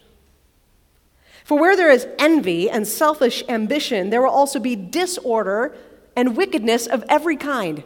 For 1.46 1.56
where 1.56 1.76
there 1.76 1.92
is 1.92 2.08
envy 2.18 2.68
and 2.68 2.88
selfish 2.88 3.44
ambition, 3.48 4.10
there 4.10 4.20
will 4.20 4.30
also 4.30 4.58
be 4.58 4.74
disorder 4.74 5.76
and 6.16 6.36
wickedness 6.36 6.88
of 6.88 7.04
every 7.08 7.36
kind. 7.36 7.84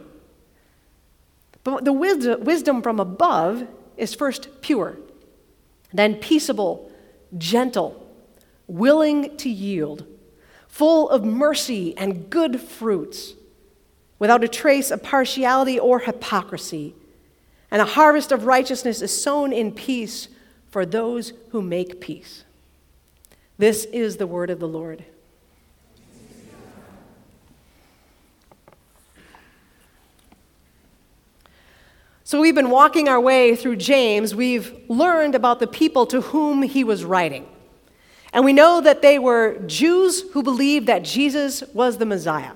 But 1.63 1.85
the 1.85 1.93
wisdom 1.93 2.81
from 2.81 2.99
above 2.99 3.67
is 3.97 4.15
first 4.15 4.61
pure, 4.61 4.97
then 5.93 6.15
peaceable, 6.15 6.91
gentle, 7.37 8.03
willing 8.65 9.37
to 9.37 9.47
yield 9.47 10.07
full 10.67 11.07
of 11.11 11.23
mercy 11.23 11.95
and 11.97 12.31
good 12.31 12.59
fruits, 12.59 13.35
without 14.17 14.43
a 14.43 14.47
trace 14.47 14.89
of 14.89 15.03
partiality 15.03 15.79
or 15.79 15.99
hypocrisy. 15.99 16.95
And 17.69 17.79
a 17.79 17.85
harvest 17.85 18.31
of 18.31 18.47
righteousness 18.47 19.03
is 19.03 19.21
sown 19.21 19.53
in 19.53 19.71
peace 19.71 20.29
for 20.71 20.83
those 20.83 21.33
who 21.49 21.61
make 21.61 22.01
peace. 22.01 22.43
This 23.57 23.85
is 23.85 24.17
the 24.17 24.27
word 24.27 24.49
of 24.49 24.59
the 24.59 24.67
Lord. 24.67 25.05
So 32.23 32.39
we've 32.39 32.55
been 32.55 32.69
walking 32.69 33.09
our 33.09 33.19
way 33.19 33.57
through 33.57 33.75
James. 33.75 34.33
We've 34.33 34.73
learned 34.87 35.35
about 35.35 35.59
the 35.59 35.67
people 35.67 36.05
to 36.05 36.21
whom 36.21 36.63
he 36.63 36.85
was 36.85 37.03
writing. 37.03 37.45
And 38.31 38.45
we 38.45 38.53
know 38.53 38.79
that 38.79 39.01
they 39.01 39.19
were 39.19 39.59
Jews 39.67 40.21
who 40.31 40.41
believed 40.41 40.87
that 40.87 41.03
Jesus 41.03 41.61
was 41.73 41.97
the 41.97 42.05
Messiah. 42.05 42.53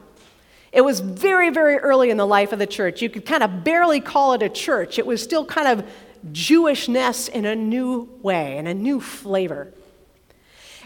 It 0.72 0.80
was 0.80 1.02
very, 1.02 1.50
very 1.50 1.75
early 1.75 2.10
in 2.10 2.16
the 2.16 2.25
life 2.25 2.54
of 2.54 2.60
the 2.60 2.68
church. 2.68 3.02
You 3.02 3.10
could 3.10 3.25
kind 3.25 3.44
of 3.44 3.66
barely 3.66 4.00
call 4.00 4.32
it 4.32 4.42
a 4.42 4.48
church. 4.48 4.98
It 4.98 5.06
was 5.06 5.22
still 5.22 5.46
kind 5.46 5.68
of 5.68 5.86
Jewishness 6.32 7.28
in 7.28 7.46
a 7.46 7.56
new 7.56 8.10
way, 8.22 8.58
in 8.58 8.68
a 8.68 8.74
new 8.74 9.02
flavor. 9.02 9.74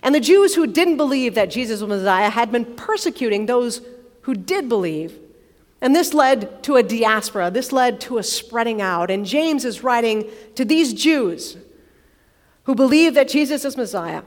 And 0.02 0.16
the 0.16 0.20
Jews 0.20 0.56
who 0.56 0.68
didn't 0.68 0.98
believe 0.98 1.36
that 1.36 1.50
Jesus 1.50 1.82
was 1.82 1.90
Messiah 1.90 2.30
had 2.30 2.52
been 2.52 2.66
persecuting 2.76 3.46
those 3.46 3.82
who 4.22 4.34
did 4.34 4.70
believe. 4.70 5.18
And 5.82 5.96
this 5.96 6.14
led 6.14 6.64
to 6.64 6.76
a 6.76 6.84
diaspora, 6.84 7.52
this 7.52 7.72
led 7.72 8.02
to 8.02 8.18
a 8.18 8.24
spreading 8.24 8.82
out. 8.82 9.10
And 9.12 9.26
James 9.26 9.66
is 9.66 9.84
writing 9.84 10.30
to 10.56 10.66
these 10.66 10.94
Jews 10.94 11.58
who 12.64 12.76
believe 12.76 13.16
that 13.16 13.30
Jesus 13.30 13.66
is 13.66 13.76
Messiah. 13.76 14.24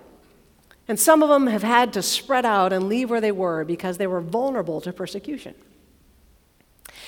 And 0.88 0.98
some 0.98 1.22
of 1.22 1.28
them 1.28 1.46
have 1.46 1.62
had 1.62 1.92
to 1.92 2.02
spread 2.02 2.44
out 2.44 2.72
and 2.72 2.88
leave 2.88 3.08
where 3.08 3.20
they 3.20 3.32
were 3.32 3.64
because 3.64 3.98
they 3.98 4.06
were 4.06 4.20
vulnerable 4.20 4.80
to 4.80 4.92
persecution. 4.92 5.54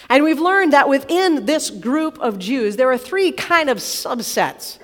And 0.08 0.22
we've 0.22 0.40
learned 0.40 0.72
that 0.72 0.88
within 0.88 1.46
this 1.46 1.70
group 1.70 2.18
of 2.20 2.38
Jews, 2.38 2.76
there 2.76 2.90
are 2.90 2.98
three 2.98 3.32
kind 3.32 3.68
of 3.68 3.78
subsets. 3.78 4.78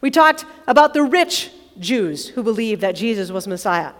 We 0.00 0.10
talked 0.10 0.44
about 0.66 0.94
the 0.94 1.02
rich 1.02 1.50
Jews 1.80 2.28
who 2.28 2.42
believed 2.42 2.80
that 2.82 2.94
Jesus 2.94 3.30
was 3.30 3.46
Messiah. 3.46 3.92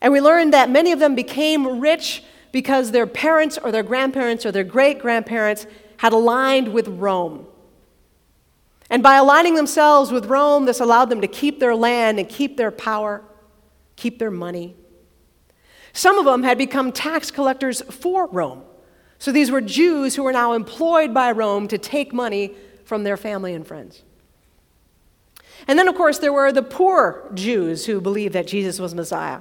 And 0.00 0.12
we 0.12 0.20
learned 0.20 0.52
that 0.52 0.70
many 0.70 0.92
of 0.92 0.98
them 0.98 1.14
became 1.14 1.80
rich 1.80 2.22
because 2.52 2.90
their 2.90 3.06
parents 3.06 3.58
or 3.58 3.72
their 3.72 3.82
grandparents 3.82 4.44
or 4.44 4.52
their 4.52 4.64
great 4.64 4.98
grandparents 4.98 5.66
had 5.98 6.12
aligned 6.12 6.72
with 6.72 6.88
Rome. 6.88 7.46
And 8.90 9.02
by 9.02 9.16
aligning 9.16 9.54
themselves 9.54 10.10
with 10.10 10.26
Rome, 10.26 10.64
this 10.64 10.80
allowed 10.80 11.10
them 11.10 11.20
to 11.20 11.26
keep 11.26 11.60
their 11.60 11.74
land 11.74 12.18
and 12.18 12.28
keep 12.28 12.56
their 12.56 12.70
power, 12.70 13.22
keep 13.96 14.18
their 14.18 14.30
money. 14.30 14.76
Some 15.92 16.18
of 16.18 16.24
them 16.24 16.42
had 16.42 16.58
become 16.58 16.92
tax 16.92 17.30
collectors 17.30 17.82
for 17.82 18.28
Rome. 18.28 18.62
So 19.18 19.32
these 19.32 19.50
were 19.50 19.60
Jews 19.60 20.14
who 20.14 20.22
were 20.22 20.32
now 20.32 20.52
employed 20.52 21.12
by 21.12 21.32
Rome 21.32 21.68
to 21.68 21.76
take 21.76 22.14
money 22.14 22.54
from 22.84 23.04
their 23.04 23.16
family 23.16 23.52
and 23.52 23.66
friends. 23.66 24.04
And 25.66 25.78
then, 25.78 25.88
of 25.88 25.94
course, 25.94 26.18
there 26.18 26.32
were 26.32 26.52
the 26.52 26.62
poor 26.62 27.28
Jews 27.34 27.86
who 27.86 28.00
believed 28.00 28.34
that 28.34 28.46
Jesus 28.46 28.78
was 28.78 28.94
Messiah. 28.94 29.40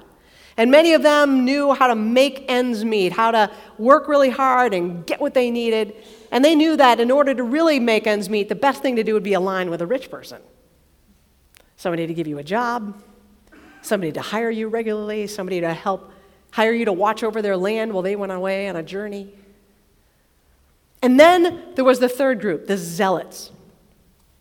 And 0.58 0.72
many 0.72 0.94
of 0.94 1.04
them 1.04 1.46
knew 1.46 1.74
how 1.74 1.88
to 1.88 1.96
make 1.96 2.46
ends 2.48 2.84
meet, 2.84 3.14
how 3.14 3.30
to 3.30 3.52
work 3.78 4.08
really 4.08 4.32
hard 4.32 4.74
and 4.74 5.06
get 5.06 5.22
what 5.22 5.36
they 5.36 5.52
needed. 5.52 5.94
And 6.32 6.44
they 6.44 6.56
knew 6.56 6.76
that 6.78 7.00
in 7.00 7.12
order 7.12 7.36
to 7.36 7.44
really 7.44 7.80
make 7.80 8.08
ends 8.08 8.28
meet, 8.28 8.50
the 8.50 8.56
best 8.56 8.82
thing 8.82 8.96
to 8.96 9.04
do 9.04 9.14
would 9.14 9.24
be 9.24 9.34
align 9.34 9.70
with 9.70 9.82
a 9.82 9.86
rich 9.86 10.10
person. 10.10 10.42
Somebody 11.76 12.08
to 12.08 12.14
give 12.14 12.28
you 12.28 12.40
a 12.40 12.44
job, 12.44 13.00
somebody 13.84 14.12
to 14.14 14.22
hire 14.22 14.50
you 14.50 14.68
regularly, 14.68 15.28
somebody 15.28 15.62
to 15.62 15.74
help 15.76 16.12
hire 16.50 16.74
you 16.74 16.86
to 16.86 16.94
watch 16.94 17.24
over 17.24 17.44
their 17.44 17.56
land 17.56 17.94
while 17.94 18.02
they 18.02 18.16
went 18.16 18.32
away 18.32 18.68
on 18.68 18.76
a 18.76 18.82
journey. 18.82 19.32
And 21.04 21.20
then 21.20 21.66
there 21.76 21.86
was 21.86 22.00
the 22.00 22.10
third 22.10 22.42
group, 22.42 22.66
the 22.66 22.78
Zealots. 22.78 23.52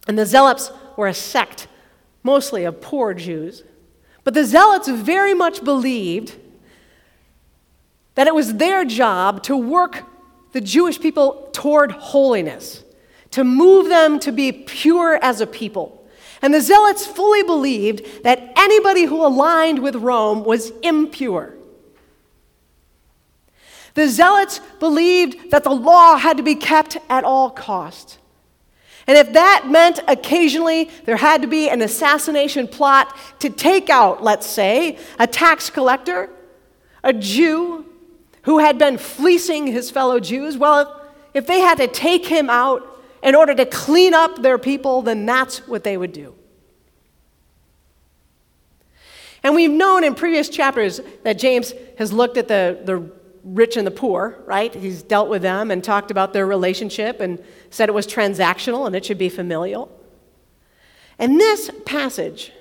And 0.09 0.19
the 0.19 0.25
Zealots 0.25 0.73
were 0.97 1.07
a 1.07 1.15
sect, 1.15 1.69
mostly 2.23 2.65
of 2.65 2.81
poor 2.81 3.15
Jews. 3.15 3.63
But 4.25 4.35
the 4.35 4.45
Zealots 4.45 4.89
very 4.89 5.35
much 5.35 5.63
believed 5.63 6.35
that 8.17 8.27
it 8.27 8.35
was 8.35 8.55
their 8.55 8.85
job 8.85 9.43
to 9.45 9.57
work 9.57 10.03
the 10.53 10.61
Jewish 10.61 10.99
people 10.99 11.51
toward 11.53 11.93
holiness, 11.93 12.83
to 13.33 13.45
move 13.45 13.89
them 13.89 14.19
to 14.21 14.33
be 14.33 14.53
pure 14.53 15.19
as 15.23 15.41
a 15.41 15.47
people. 15.47 16.09
And 16.43 16.53
the 16.53 16.61
Zealots 16.61 17.07
fully 17.07 17.43
believed 17.43 18.25
that 18.25 18.53
anybody 18.57 19.05
who 19.05 19.25
aligned 19.25 19.81
with 19.81 19.97
Rome 19.97 20.45
was 20.45 20.71
impure. 20.83 21.55
The 23.95 24.09
Zealots 24.09 24.61
believed 24.79 25.51
that 25.51 25.65
the 25.65 25.71
law 25.71 26.17
had 26.17 26.37
to 26.37 26.43
be 26.43 26.55
kept 26.55 26.99
at 27.09 27.25
all 27.25 27.51
costs. 27.51 28.19
And 29.07 29.17
if 29.17 29.33
that 29.35 29.69
meant 29.69 30.01
occasionally 30.09 30.91
there 31.05 31.17
had 31.17 31.43
to 31.43 31.49
be 31.49 31.69
an 31.69 31.81
assassination 31.81 32.67
plot 32.67 33.17
to 33.41 33.51
take 33.51 33.89
out, 33.89 34.23
let's 34.23 34.47
say, 34.47 34.99
a 35.19 35.27
tax 35.27 35.71
collector, 35.71 36.31
a 37.05 37.13
Jew 37.13 37.87
who 38.43 38.59
had 38.59 38.79
been 38.79 38.99
fleecing 38.99 39.67
his 39.67 39.91
fellow 39.91 40.19
Jews, 40.19 40.57
well, 40.57 41.03
if 41.35 41.47
they 41.47 41.61
had 41.61 41.79
to 41.79 41.87
take 41.87 42.27
him 42.27 42.51
out 42.51 43.03
in 43.23 43.35
order 43.35 43.55
to 43.55 43.67
clean 43.67 44.15
up 44.15 44.43
their 44.43 44.59
people, 44.59 45.03
then 45.03 45.27
that's 45.27 45.67
what 45.69 45.85
they 45.85 45.97
would 45.97 46.13
do. 46.13 46.35
And 49.43 49.55
we've 49.55 49.71
known 49.71 50.03
in 50.03 50.17
previous 50.17 50.49
chapters 50.49 51.01
that 51.23 51.39
James 51.39 51.73
has 51.99 52.13
looked 52.13 52.37
at 52.37 52.49
the, 52.49 52.81
the 52.85 53.13
rich 53.47 53.77
and 53.77 53.87
the 53.87 53.93
poor, 53.93 54.39
right? 54.45 54.75
He's 54.75 55.03
dealt 55.03 55.29
with 55.29 55.41
them 55.41 55.71
and 55.71 55.83
talked 55.83 56.11
about 56.11 56.33
their 56.33 56.47
relationship 56.47 57.21
and 57.21 57.43
said 57.71 57.89
it 57.89 57.93
was 57.93 58.07
transactional 58.07 58.87
and 58.87 58.97
it 58.97 59.05
should 59.05 59.19
be 59.19 59.29
familial. 59.29 59.91
And 61.19 61.41
this 61.41 61.71
passage, 61.87 62.53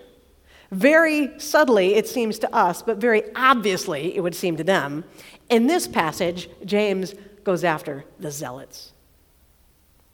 very 0.71 1.37
subtly, 1.39 1.95
it 1.95 2.07
seems 2.07 2.39
to 2.39 2.55
us, 2.55 2.81
but 2.81 2.97
very 2.97 3.23
obviously, 3.35 4.15
it 4.15 4.21
would 4.21 4.35
seem 4.35 4.57
to 4.57 4.63
them, 4.63 5.03
in 5.49 5.67
this 5.67 5.87
passage, 5.87 6.49
James 6.63 7.15
goes 7.43 7.63
after 7.63 8.05
the 8.19 8.31
zealots. 8.31 8.93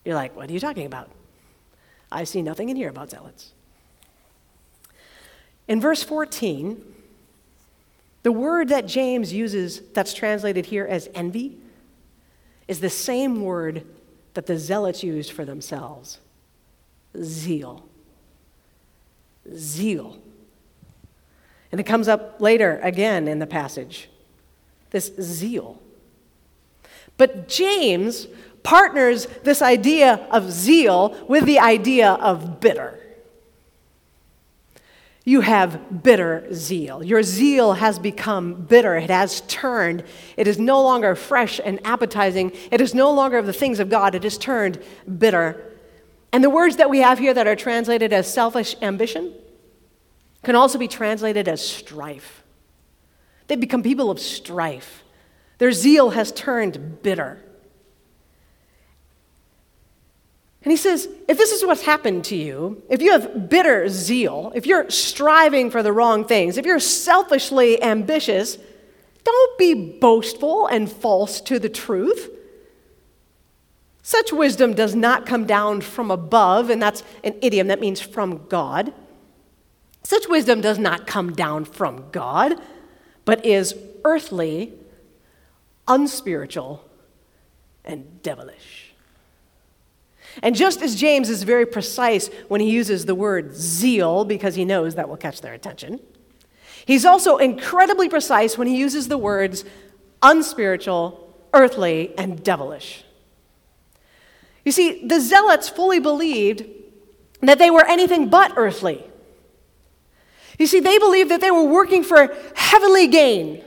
You're 0.06 0.16
like, 0.16 0.36
what 0.36 0.50
are 0.50 0.54
you 0.54 0.60
talking 0.60 0.86
about? 0.86 1.10
I 2.12 2.24
see 2.24 2.42
nothing 2.42 2.70
in 2.70 2.76
here 2.76 2.90
about 2.90 3.12
zealots. 3.12 3.52
In 5.68 5.80
verse 5.80 6.04
14, 6.04 6.84
the 8.24 8.32
word 8.32 8.70
that 8.70 8.86
James 8.86 9.34
uses, 9.34 9.82
that's 9.94 10.14
translated 10.14 10.68
here 10.68 10.86
as 10.86 11.10
envy, 11.14 11.58
is 12.68 12.80
the 12.80 12.90
same 12.90 13.42
word 13.42 13.86
that 14.34 14.46
the 14.46 14.58
zealots 14.58 15.04
used 15.04 15.32
for 15.32 15.46
themselves 15.46 16.20
zeal. 17.22 17.86
Zeal. 19.54 20.18
And 21.72 21.82
it 21.82 21.86
comes 21.86 22.08
up 22.08 22.40
later 22.40 22.80
again 22.84 23.28
in 23.28 23.40
the 23.40 23.48
passage 23.48 24.10
this 24.92 25.12
zeal. 25.20 25.82
But 27.18 27.48
James 27.48 28.28
partners 28.64 29.26
this 29.44 29.62
idea 29.62 30.28
of 30.32 30.52
zeal 30.52 31.18
with 31.28 31.46
the 31.46 31.60
idea 31.60 32.12
of 32.12 32.60
bitter. 32.60 33.01
You 35.32 35.40
have 35.40 36.04
bitter 36.04 36.46
zeal. 36.54 37.02
Your 37.02 37.24
zeal 37.24 37.72
has 37.72 37.98
become 37.98 38.54
bitter. 38.54 38.98
It 38.98 39.10
has 39.10 39.40
turned. 39.48 40.04
It 40.36 40.46
is 40.46 40.60
no 40.60 40.84
longer 40.84 41.16
fresh 41.16 41.62
and 41.64 41.80
appetizing. 41.88 42.52
It 42.70 42.82
is 42.82 42.94
no 42.94 43.14
longer 43.14 43.38
of 43.38 43.46
the 43.46 43.54
things 43.54 43.80
of 43.80 43.90
God. 43.90 44.14
It 44.14 44.26
is 44.26 44.38
turned 44.38 44.84
bitter. 45.18 45.72
And 46.34 46.44
the 46.44 46.50
words 46.50 46.76
that 46.76 46.90
we 46.90 47.00
have 47.00 47.18
here 47.18 47.34
that 47.34 47.48
are 47.48 47.56
translated 47.56 48.12
as 48.12 48.30
selfish 48.30 48.76
ambition 48.82 49.34
can 50.44 50.58
also 50.58 50.78
be 50.78 50.90
translated 50.90 51.48
as 51.48 51.66
strife. 51.66 52.44
They 53.48 53.56
become 53.56 53.84
people 53.84 54.12
of 54.12 54.20
strife. 54.20 55.02
Their 55.60 55.72
zeal 55.72 56.10
has 56.10 56.34
turned 56.34 57.02
bitter. 57.04 57.42
And 60.64 60.72
he 60.72 60.78
says, 60.78 61.08
if 61.28 61.38
this 61.38 61.52
is 61.52 61.66
what's 61.66 61.82
happened 61.82 62.26
to 62.26 62.36
you, 62.36 62.84
if 62.88 63.02
you 63.02 63.12
have 63.14 63.50
bitter 63.50 63.90
zeal, 63.90 64.52
if 64.54 64.68
you're 64.68 64.90
striving 64.92 65.72
for 65.72 65.82
the 65.82 65.92
wrong 65.92 66.26
things, 66.26 66.58
if 66.58 66.66
you're 66.66 66.80
selfishly 66.80 67.82
ambitious, 67.82 68.58
don't 69.24 69.58
be 69.58 69.98
boastful 70.00 70.68
and 70.68 70.92
false 70.92 71.42
to 71.42 71.58
the 71.58 71.70
truth. 71.70 72.30
Such 74.04 74.32
wisdom 74.32 74.74
does 74.74 74.96
not 74.96 75.26
come 75.26 75.46
down 75.46 75.82
from 75.82 76.12
above, 76.12 76.70
and 76.70 76.82
that's 76.82 77.04
an 77.24 77.36
idiom 77.42 77.68
that 77.68 77.80
means 77.80 78.02
from 78.02 78.48
God. 78.48 78.94
Such 80.04 80.28
wisdom 80.28 80.62
does 80.62 80.80
not 80.80 81.06
come 81.06 81.34
down 81.34 81.66
from 81.66 82.10
God, 82.12 82.60
but 83.26 83.46
is 83.46 83.76
earthly, 84.04 84.74
unspiritual, 85.88 86.84
and 87.86 88.22
devilish. 88.24 88.81
And 90.42 90.56
just 90.56 90.82
as 90.82 90.96
James 90.96 91.30
is 91.30 91.44
very 91.44 91.66
precise 91.66 92.30
when 92.48 92.62
he 92.62 92.70
uses 92.70 93.06
the 93.06 93.16
word 93.16 93.56
zeal, 93.56 94.26
because 94.26 94.56
he 94.56 94.66
knows 94.66 94.96
that 94.96 95.10
will 95.10 95.18
catch 95.18 95.42
their 95.42 95.54
attention, 95.54 96.00
he's 96.86 97.06
also 97.06 97.38
incredibly 97.38 98.08
precise 98.10 98.58
when 98.58 98.68
he 98.68 98.78
uses 98.78 99.08
the 99.08 99.18
words 99.18 99.66
unspiritual, 100.22 101.36
earthly, 101.54 102.14
and 102.18 102.44
devilish. 102.44 103.04
You 104.64 104.72
see, 104.72 105.06
the 105.06 105.20
zealots 105.20 105.70
fully 105.70 106.00
believed 106.00 106.66
that 107.42 107.58
they 107.58 107.72
were 107.72 107.86
anything 107.86 108.30
but 108.30 108.54
earthly. 108.56 109.04
You 110.60 110.68
see, 110.68 110.80
they 110.80 111.00
believed 111.00 111.32
that 111.32 111.42
they 111.42 111.50
were 111.50 111.66
working 111.66 112.04
for 112.04 112.36
heavenly 112.56 113.08
gain, 113.08 113.64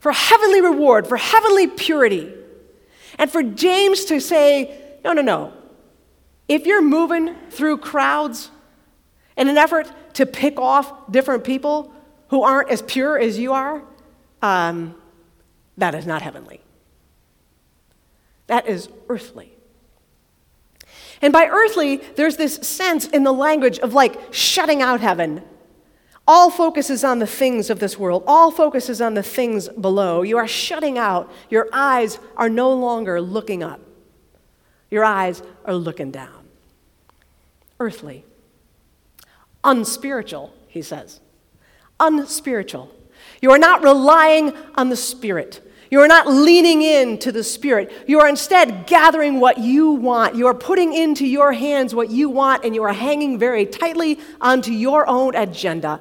for 0.00 0.12
heavenly 0.12 0.62
reward, 0.62 1.06
for 1.06 1.18
heavenly 1.18 1.66
purity. 1.66 2.32
And 3.18 3.30
for 3.30 3.42
James 3.42 4.06
to 4.06 4.20
say, 4.20 4.98
no, 5.04 5.12
no, 5.12 5.20
no, 5.20 5.52
If 6.48 6.66
you're 6.66 6.82
moving 6.82 7.34
through 7.50 7.78
crowds 7.78 8.50
in 9.36 9.48
an 9.48 9.58
effort 9.58 9.90
to 10.14 10.26
pick 10.26 10.58
off 10.58 11.10
different 11.10 11.44
people 11.44 11.92
who 12.28 12.42
aren't 12.42 12.70
as 12.70 12.82
pure 12.82 13.18
as 13.18 13.38
you 13.38 13.52
are, 13.52 13.82
um, 14.42 14.94
that 15.76 15.94
is 15.94 16.06
not 16.06 16.22
heavenly. 16.22 16.60
That 18.48 18.66
is 18.66 18.88
earthly. 19.08 19.52
And 21.20 21.32
by 21.32 21.46
earthly, 21.46 21.96
there's 22.16 22.36
this 22.36 22.56
sense 22.56 23.06
in 23.06 23.24
the 23.24 23.32
language 23.32 23.78
of 23.78 23.94
like 23.94 24.32
shutting 24.32 24.82
out 24.82 25.00
heaven. 25.00 25.42
All 26.26 26.50
focus 26.50 26.90
is 26.90 27.04
on 27.04 27.18
the 27.18 27.26
things 27.26 27.70
of 27.70 27.78
this 27.78 27.98
world, 27.98 28.22
all 28.26 28.50
focus 28.50 28.88
is 28.88 29.00
on 29.00 29.14
the 29.14 29.22
things 29.22 29.68
below. 29.68 30.22
You 30.22 30.36
are 30.38 30.46
shutting 30.46 30.98
out. 30.98 31.32
Your 31.48 31.68
eyes 31.72 32.18
are 32.36 32.50
no 32.50 32.72
longer 32.72 33.20
looking 33.20 33.62
up, 33.62 33.80
your 34.90 35.04
eyes 35.04 35.42
are 35.64 35.74
looking 35.74 36.10
down. 36.10 36.37
Earthly. 37.80 38.24
Unspiritual, 39.64 40.52
he 40.66 40.82
says. 40.82 41.20
Unspiritual. 42.00 42.90
You 43.40 43.50
are 43.50 43.58
not 43.58 43.82
relying 43.82 44.52
on 44.74 44.88
the 44.88 44.96
Spirit. 44.96 45.60
You 45.90 46.00
are 46.00 46.08
not 46.08 46.26
leaning 46.26 46.82
in 46.82 47.18
to 47.20 47.32
the 47.32 47.42
Spirit. 47.42 47.90
You 48.06 48.20
are 48.20 48.28
instead 48.28 48.86
gathering 48.86 49.40
what 49.40 49.58
you 49.58 49.92
want. 49.92 50.34
You 50.34 50.46
are 50.46 50.54
putting 50.54 50.92
into 50.92 51.26
your 51.26 51.52
hands 51.52 51.94
what 51.94 52.10
you 52.10 52.28
want, 52.28 52.64
and 52.64 52.74
you 52.74 52.82
are 52.82 52.92
hanging 52.92 53.38
very 53.38 53.64
tightly 53.64 54.18
onto 54.40 54.70
your 54.70 55.08
own 55.08 55.34
agenda. 55.34 56.00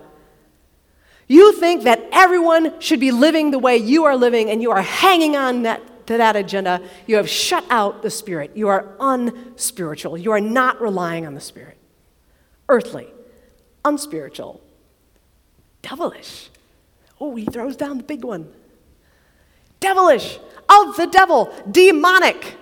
You 1.28 1.54
think 1.54 1.84
that 1.84 2.08
everyone 2.12 2.80
should 2.80 3.00
be 3.00 3.12
living 3.12 3.52
the 3.52 3.60
way 3.60 3.78
you 3.78 4.06
are 4.06 4.16
living, 4.16 4.50
and 4.50 4.62
you 4.62 4.72
are 4.72 4.82
hanging 4.82 5.36
on 5.36 5.63
that, 5.63 5.82
to 6.08 6.17
that 6.17 6.36
agenda. 6.36 6.82
You 7.06 7.17
have 7.17 7.30
shut 7.30 7.63
out 7.70 8.02
the 8.02 8.10
Spirit. 8.10 8.52
You 8.56 8.67
are 8.70 8.88
unspiritual. 9.00 10.17
You 10.17 10.32
are 10.32 10.41
not 10.41 10.82
relying 10.82 11.26
on 11.26 11.36
the 11.36 11.41
Spirit. 11.41 11.78
Earthly, 12.67 13.08
unspiritual, 13.86 14.60
devilish. 15.82 16.50
Oh, 17.22 17.36
he 17.36 17.46
throws 17.46 17.78
down 17.78 17.98
the 17.98 18.04
big 18.04 18.24
one 18.24 18.52
devilish, 19.80 20.39
of 20.70 20.96
the 20.98 21.08
devil, 21.08 21.54
demonic. 21.70 22.56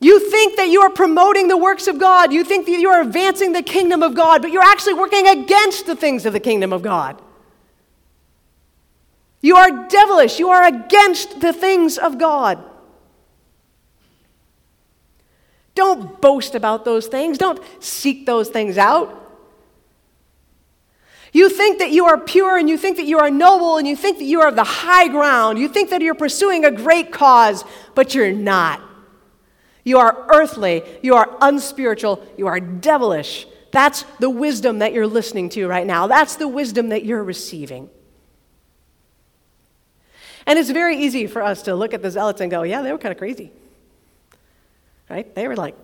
You 0.00 0.30
think 0.30 0.56
that 0.56 0.68
you 0.68 0.82
are 0.82 0.90
promoting 0.90 1.48
the 1.48 1.56
works 1.56 1.88
of 1.88 1.98
God. 1.98 2.32
You 2.32 2.44
think 2.44 2.66
that 2.66 2.78
you 2.78 2.90
are 2.90 3.00
advancing 3.00 3.52
the 3.52 3.62
kingdom 3.62 4.02
of 4.02 4.14
God, 4.14 4.42
but 4.42 4.52
you're 4.52 4.62
actually 4.62 4.94
working 4.94 5.26
against 5.26 5.86
the 5.86 5.96
things 5.96 6.24
of 6.24 6.32
the 6.32 6.40
kingdom 6.40 6.72
of 6.72 6.82
God. 6.82 7.20
You 9.40 9.56
are 9.56 9.88
devilish. 9.88 10.38
You 10.38 10.48
are 10.48 10.64
against 10.64 11.40
the 11.40 11.52
things 11.52 11.98
of 11.98 12.18
God. 12.18 12.62
Don't 15.74 16.20
boast 16.20 16.56
about 16.56 16.84
those 16.84 17.06
things. 17.06 17.38
Don't 17.38 17.60
seek 17.78 18.26
those 18.26 18.48
things 18.48 18.76
out. 18.76 19.14
You 21.32 21.48
think 21.48 21.78
that 21.78 21.90
you 21.90 22.06
are 22.06 22.18
pure 22.18 22.56
and 22.56 22.68
you 22.68 22.76
think 22.76 22.96
that 22.96 23.06
you 23.06 23.18
are 23.18 23.30
noble 23.30 23.76
and 23.76 23.86
you 23.86 23.94
think 23.94 24.18
that 24.18 24.24
you 24.24 24.40
are 24.40 24.48
of 24.48 24.56
the 24.56 24.64
high 24.64 25.08
ground. 25.08 25.58
You 25.58 25.68
think 25.68 25.90
that 25.90 26.00
you're 26.00 26.14
pursuing 26.14 26.64
a 26.64 26.70
great 26.70 27.12
cause, 27.12 27.64
but 27.94 28.14
you're 28.14 28.32
not. 28.32 28.82
You 29.84 29.98
are 29.98 30.26
earthly, 30.34 30.82
you 31.02 31.14
are 31.14 31.36
unspiritual, 31.40 32.26
you 32.36 32.46
are 32.46 32.60
devilish. 32.60 33.46
That's 33.70 34.02
the 34.18 34.30
wisdom 34.30 34.80
that 34.80 34.92
you're 34.92 35.06
listening 35.06 35.48
to 35.50 35.66
right 35.66 35.86
now. 35.86 36.06
That's 36.06 36.36
the 36.36 36.48
wisdom 36.48 36.88
that 36.88 37.04
you're 37.04 37.22
receiving. 37.22 37.88
And 40.48 40.58
it's 40.58 40.70
very 40.70 40.96
easy 40.96 41.26
for 41.26 41.42
us 41.42 41.60
to 41.64 41.74
look 41.74 41.92
at 41.92 42.00
the 42.00 42.10
zealots 42.10 42.40
and 42.40 42.50
go, 42.50 42.62
yeah, 42.62 42.80
they 42.80 42.90
were 42.90 42.96
kind 42.96 43.12
of 43.12 43.18
crazy. 43.18 43.52
Right? 45.10 45.32
They 45.34 45.46
were 45.46 45.54
like, 45.54 45.76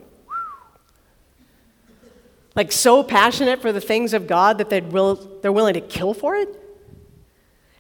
like 2.55 2.73
so 2.73 3.03
passionate 3.03 3.61
for 3.61 3.73
the 3.73 3.81
things 3.81 4.15
of 4.15 4.27
God 4.27 4.57
that 4.57 4.71
they'd 4.71 4.91
will, 4.91 5.17
they're 5.43 5.53
willing 5.53 5.75
to 5.75 5.83
kill 5.83 6.15
for 6.15 6.35
it? 6.37 6.49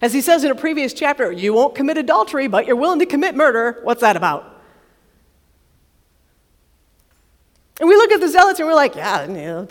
As 0.02 0.12
he 0.12 0.20
says 0.20 0.44
in 0.44 0.50
a 0.50 0.54
previous 0.54 0.92
chapter, 0.92 1.32
you 1.32 1.54
won't 1.54 1.74
commit 1.74 1.96
adultery, 1.96 2.48
but 2.48 2.66
you're 2.66 2.76
willing 2.76 2.98
to 2.98 3.06
commit 3.06 3.34
murder. 3.34 3.80
What's 3.82 4.02
that 4.02 4.16
about? 4.16 4.62
And 7.80 7.88
we 7.88 7.96
look 7.96 8.12
at 8.12 8.20
the 8.20 8.28
zealots 8.28 8.60
and 8.60 8.68
we're 8.68 8.74
like, 8.74 8.94
yeah, 8.94 9.24
you 9.26 9.32
know, 9.32 9.68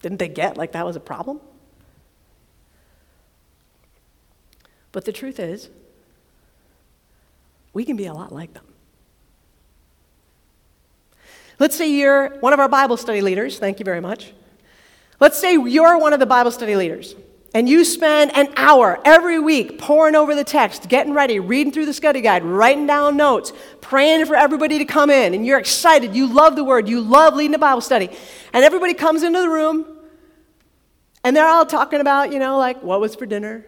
didn't 0.00 0.18
they 0.18 0.28
get 0.28 0.56
like 0.56 0.72
that 0.72 0.86
was 0.86 0.96
a 0.96 1.00
problem? 1.00 1.38
But 4.90 5.04
the 5.04 5.12
truth 5.12 5.38
is, 5.38 5.68
we 7.72 7.84
can 7.84 7.96
be 7.96 8.06
a 8.06 8.12
lot 8.12 8.32
like 8.32 8.52
them. 8.52 8.64
Let's 11.58 11.76
say 11.76 11.90
you're 11.90 12.38
one 12.40 12.52
of 12.52 12.60
our 12.60 12.68
Bible 12.68 12.96
study 12.96 13.20
leaders. 13.20 13.58
Thank 13.58 13.78
you 13.78 13.84
very 13.84 14.00
much. 14.00 14.32
Let's 15.20 15.38
say 15.38 15.54
you're 15.54 15.98
one 15.98 16.14
of 16.14 16.20
the 16.20 16.26
Bible 16.26 16.50
study 16.50 16.74
leaders 16.74 17.14
and 17.52 17.68
you 17.68 17.84
spend 17.84 18.34
an 18.36 18.48
hour 18.56 19.00
every 19.04 19.38
week 19.38 19.78
poring 19.78 20.14
over 20.14 20.34
the 20.34 20.44
text, 20.44 20.88
getting 20.88 21.12
ready, 21.12 21.40
reading 21.40 21.72
through 21.72 21.86
the 21.86 21.92
study 21.92 22.20
guide, 22.20 22.44
writing 22.44 22.86
down 22.86 23.16
notes, 23.16 23.52
praying 23.80 24.24
for 24.26 24.36
everybody 24.36 24.78
to 24.78 24.84
come 24.84 25.10
in, 25.10 25.34
and 25.34 25.44
you're 25.44 25.58
excited. 25.58 26.14
You 26.14 26.32
love 26.32 26.54
the 26.54 26.64
word. 26.64 26.88
You 26.88 27.00
love 27.00 27.34
leading 27.34 27.54
a 27.54 27.58
Bible 27.58 27.80
study. 27.80 28.08
And 28.52 28.64
everybody 28.64 28.94
comes 28.94 29.22
into 29.22 29.40
the 29.40 29.48
room 29.48 29.84
and 31.24 31.36
they're 31.36 31.48
all 31.48 31.66
talking 31.66 32.00
about, 32.00 32.32
you 32.32 32.38
know, 32.38 32.56
like 32.56 32.82
what 32.82 33.00
was 33.00 33.14
for 33.14 33.26
dinner 33.26 33.66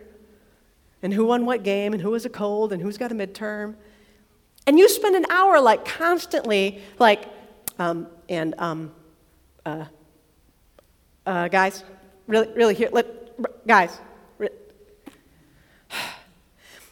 and 1.03 1.13
who 1.13 1.27
won 1.27 1.45
what 1.45 1.63
game 1.63 1.93
and 1.93 2.01
who 2.01 2.11
was 2.11 2.25
a 2.25 2.31
cold 2.31 2.73
and 2.73 2.81
who's 2.81 2.97
got 2.97 3.11
a 3.13 3.15
midterm. 3.15 3.75
And 4.67 4.79
you 4.79 4.89
spend 4.89 5.17
an 5.17 5.27
hour 5.31 5.61
like 5.61 5.85
constantly 5.85 6.81
like 6.99 7.25
um, 7.79 8.07
and 8.29 8.55
um, 8.59 8.93
uh, 9.67 9.85
uh, 11.27 11.49
guys, 11.49 11.85
really, 12.27 12.49
really 12.55 12.75
here, 12.75 12.89
let, 12.93 13.67
guys, 13.67 13.99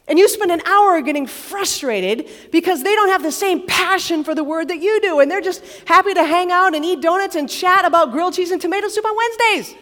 and 0.09 0.19
you 0.19 0.29
spend 0.29 0.51
an 0.51 0.61
hour 0.67 1.01
getting 1.03 1.25
frustrated 1.25 2.29
because 2.51 2.83
they 2.83 2.97
don't 2.97 3.11
have 3.11 3.23
the 3.23 3.31
same 3.31 3.65
passion 3.67 4.25
for 4.25 4.35
the 4.35 4.43
word 4.43 4.67
that 4.67 4.81
you 4.81 5.01
do, 5.01 5.21
and 5.21 5.31
they're 5.31 5.41
just 5.41 5.65
happy 5.87 6.13
to 6.13 6.25
hang 6.25 6.51
out 6.51 6.75
and 6.75 6.85
eat 6.85 7.01
donuts 7.01 7.37
and 7.37 7.49
chat 7.49 7.85
about 7.85 8.11
grilled 8.11 8.35
cheese 8.35 8.51
and 8.51 8.61
tomato 8.61 8.89
soup 8.89 9.05
on 9.05 9.17
Wednesdays. 9.17 9.77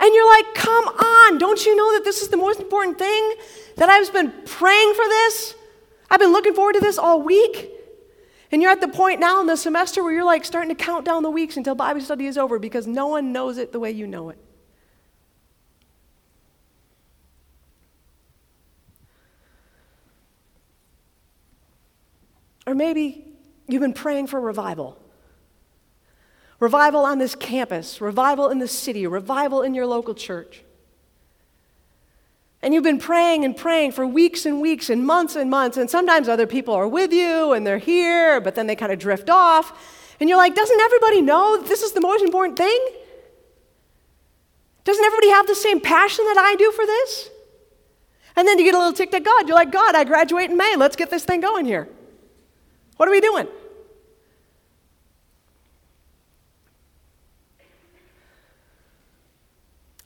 And 0.00 0.14
you're 0.14 0.26
like, 0.26 0.54
come 0.54 0.88
on, 0.88 1.38
don't 1.38 1.64
you 1.66 1.76
know 1.76 1.92
that 1.92 2.04
this 2.04 2.22
is 2.22 2.28
the 2.28 2.36
most 2.36 2.58
important 2.58 2.98
thing? 2.98 3.34
That 3.76 3.90
I've 3.90 4.10
been 4.12 4.32
praying 4.46 4.94
for 4.94 5.04
this? 5.04 5.54
I've 6.10 6.20
been 6.20 6.32
looking 6.32 6.54
forward 6.54 6.74
to 6.74 6.80
this 6.80 6.96
all 6.96 7.22
week. 7.22 7.70
And 8.50 8.62
you're 8.62 8.70
at 8.70 8.80
the 8.80 8.88
point 8.88 9.20
now 9.20 9.40
in 9.40 9.46
the 9.46 9.56
semester 9.56 10.02
where 10.02 10.12
you're 10.12 10.24
like 10.24 10.44
starting 10.44 10.74
to 10.74 10.74
count 10.74 11.04
down 11.04 11.22
the 11.22 11.30
weeks 11.30 11.56
until 11.56 11.74
Bible 11.74 12.00
study 12.00 12.26
is 12.26 12.36
over 12.36 12.58
because 12.58 12.86
no 12.86 13.06
one 13.06 13.30
knows 13.32 13.58
it 13.58 13.72
the 13.72 13.78
way 13.78 13.90
you 13.90 14.06
know 14.06 14.30
it. 14.30 14.38
Or 22.66 22.74
maybe 22.74 23.24
you've 23.66 23.80
been 23.80 23.92
praying 23.92 24.28
for 24.28 24.40
revival. 24.40 24.99
Revival 26.60 27.06
on 27.06 27.18
this 27.18 27.34
campus, 27.34 28.00
revival 28.02 28.48
in 28.48 28.58
the 28.58 28.68
city, 28.68 29.06
revival 29.06 29.62
in 29.62 29.74
your 29.74 29.86
local 29.86 30.14
church. 30.14 30.62
And 32.62 32.74
you've 32.74 32.84
been 32.84 32.98
praying 32.98 33.46
and 33.46 33.56
praying 33.56 33.92
for 33.92 34.06
weeks 34.06 34.44
and 34.44 34.60
weeks 34.60 34.90
and 34.90 35.06
months 35.06 35.34
and 35.34 35.48
months, 35.48 35.78
and 35.78 35.88
sometimes 35.88 36.28
other 36.28 36.46
people 36.46 36.74
are 36.74 36.86
with 36.86 37.12
you 37.12 37.54
and 37.54 37.66
they're 37.66 37.78
here, 37.78 38.42
but 38.42 38.54
then 38.54 38.66
they 38.66 38.76
kind 38.76 38.92
of 38.92 38.98
drift 38.98 39.30
off. 39.30 39.72
And 40.20 40.28
you're 40.28 40.36
like, 40.36 40.54
doesn't 40.54 40.80
everybody 40.80 41.22
know 41.22 41.62
this 41.62 41.80
is 41.80 41.92
the 41.92 42.02
most 42.02 42.22
important 42.22 42.58
thing? 42.58 42.88
Doesn't 44.84 45.02
everybody 45.02 45.30
have 45.30 45.46
the 45.46 45.54
same 45.54 45.80
passion 45.80 46.26
that 46.26 46.36
I 46.36 46.56
do 46.56 46.70
for 46.72 46.84
this? 46.84 47.30
And 48.36 48.46
then 48.46 48.58
you 48.58 48.64
get 48.64 48.74
a 48.74 48.78
little 48.78 48.92
ticked 48.92 49.14
at 49.14 49.24
God. 49.24 49.48
You're 49.48 49.56
like, 49.56 49.72
God, 49.72 49.94
I 49.94 50.04
graduate 50.04 50.50
in 50.50 50.58
May. 50.58 50.74
Let's 50.76 50.96
get 50.96 51.08
this 51.08 51.24
thing 51.24 51.40
going 51.40 51.64
here. 51.64 51.88
What 52.98 53.08
are 53.08 53.12
we 53.12 53.22
doing? 53.22 53.48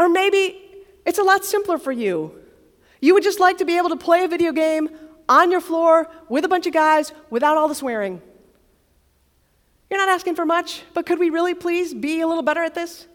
Or 0.04 0.08
maybe 0.10 0.60
it's 1.06 1.18
a 1.18 1.22
lot 1.22 1.46
simpler 1.46 1.78
for 1.78 1.90
you. 1.90 2.38
You 3.00 3.14
would 3.14 3.22
just 3.22 3.40
like 3.40 3.56
to 3.56 3.64
be 3.64 3.78
able 3.78 3.88
to 3.88 3.96
play 3.96 4.22
a 4.22 4.28
video 4.28 4.52
game 4.52 4.90
on 5.30 5.50
your 5.50 5.62
floor 5.62 6.10
with 6.28 6.44
a 6.44 6.48
bunch 6.48 6.66
of 6.66 6.74
guys 6.74 7.14
without 7.30 7.56
all 7.56 7.68
the 7.68 7.74
swearing. 7.74 8.20
You're 9.88 9.98
not 9.98 10.10
asking 10.10 10.34
for 10.34 10.44
much, 10.44 10.82
but 10.92 11.06
could 11.06 11.18
we 11.18 11.30
really 11.30 11.54
please 11.54 11.94
be 11.94 12.20
a 12.20 12.26
little 12.26 12.42
better 12.42 12.62
at 12.62 12.74
this? 12.74 13.06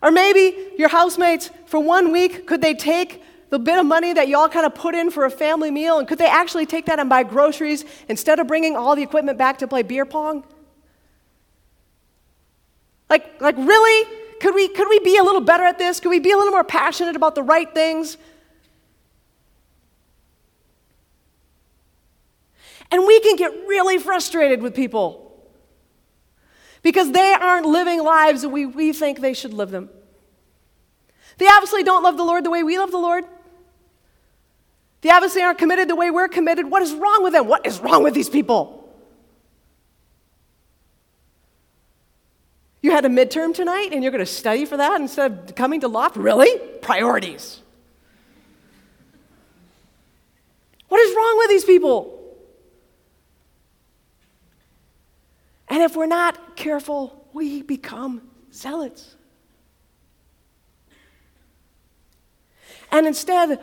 Or 0.00 0.12
maybe 0.12 0.56
your 0.78 0.88
housemates, 0.88 1.50
for 1.66 1.80
one 1.80 2.12
week, 2.12 2.46
could 2.46 2.60
they 2.60 2.74
take 2.74 3.24
the 3.50 3.58
bit 3.58 3.76
of 3.76 3.86
money 3.86 4.12
that 4.12 4.28
y'all 4.28 4.48
kind 4.48 4.66
of 4.66 4.76
put 4.76 4.94
in 4.94 5.10
for 5.10 5.24
a 5.24 5.30
family 5.30 5.72
meal 5.72 5.98
and 5.98 6.06
could 6.06 6.18
they 6.18 6.28
actually 6.28 6.66
take 6.66 6.86
that 6.86 7.00
and 7.00 7.10
buy 7.10 7.24
groceries 7.24 7.84
instead 8.08 8.38
of 8.38 8.46
bringing 8.46 8.76
all 8.76 8.94
the 8.94 9.02
equipment 9.02 9.36
back 9.36 9.58
to 9.58 9.66
play 9.66 9.82
beer 9.82 10.04
pong? 10.04 10.44
Like, 13.10 13.40
like 13.40 13.56
really? 13.56 14.20
Could 14.44 14.54
we, 14.54 14.68
could 14.68 14.90
we 14.90 14.98
be 14.98 15.16
a 15.16 15.22
little 15.22 15.40
better 15.40 15.64
at 15.64 15.78
this? 15.78 16.00
Could 16.00 16.10
we 16.10 16.18
be 16.18 16.30
a 16.30 16.36
little 16.36 16.52
more 16.52 16.64
passionate 16.64 17.16
about 17.16 17.34
the 17.34 17.42
right 17.42 17.72
things? 17.72 18.18
And 22.90 23.06
we 23.06 23.20
can 23.20 23.36
get 23.36 23.52
really 23.66 23.96
frustrated 23.96 24.60
with 24.60 24.74
people 24.74 25.34
because 26.82 27.10
they 27.10 27.32
aren't 27.32 27.64
living 27.64 28.04
lives 28.04 28.42
that 28.42 28.50
we, 28.50 28.66
we 28.66 28.92
think 28.92 29.20
they 29.20 29.32
should 29.32 29.54
live 29.54 29.70
them. 29.70 29.88
They 31.38 31.46
obviously 31.46 31.82
don't 31.82 32.02
love 32.02 32.18
the 32.18 32.24
Lord 32.24 32.44
the 32.44 32.50
way 32.50 32.62
we 32.62 32.76
love 32.76 32.90
the 32.90 32.98
Lord. 32.98 33.24
They 35.00 35.08
obviously 35.08 35.40
aren't 35.40 35.56
committed 35.56 35.88
the 35.88 35.96
way 35.96 36.10
we're 36.10 36.28
committed. 36.28 36.70
What 36.70 36.82
is 36.82 36.92
wrong 36.92 37.22
with 37.22 37.32
them? 37.32 37.48
What 37.48 37.64
is 37.64 37.80
wrong 37.80 38.02
with 38.02 38.12
these 38.12 38.28
people? 38.28 38.83
You 42.84 42.90
had 42.90 43.06
a 43.06 43.08
midterm 43.08 43.54
tonight 43.54 43.92
and 43.92 44.02
you're 44.02 44.12
going 44.12 44.18
to 44.18 44.30
study 44.30 44.66
for 44.66 44.76
that 44.76 45.00
instead 45.00 45.48
of 45.48 45.54
coming 45.54 45.80
to 45.80 45.88
Loft? 45.88 46.16
Really? 46.16 46.58
Priorities. 46.82 47.62
What 50.88 51.00
is 51.00 51.16
wrong 51.16 51.38
with 51.38 51.48
these 51.48 51.64
people? 51.64 52.36
And 55.66 55.82
if 55.82 55.96
we're 55.96 56.04
not 56.04 56.56
careful, 56.56 57.26
we 57.32 57.62
become 57.62 58.20
zealots. 58.52 59.16
And 62.92 63.06
instead 63.06 63.62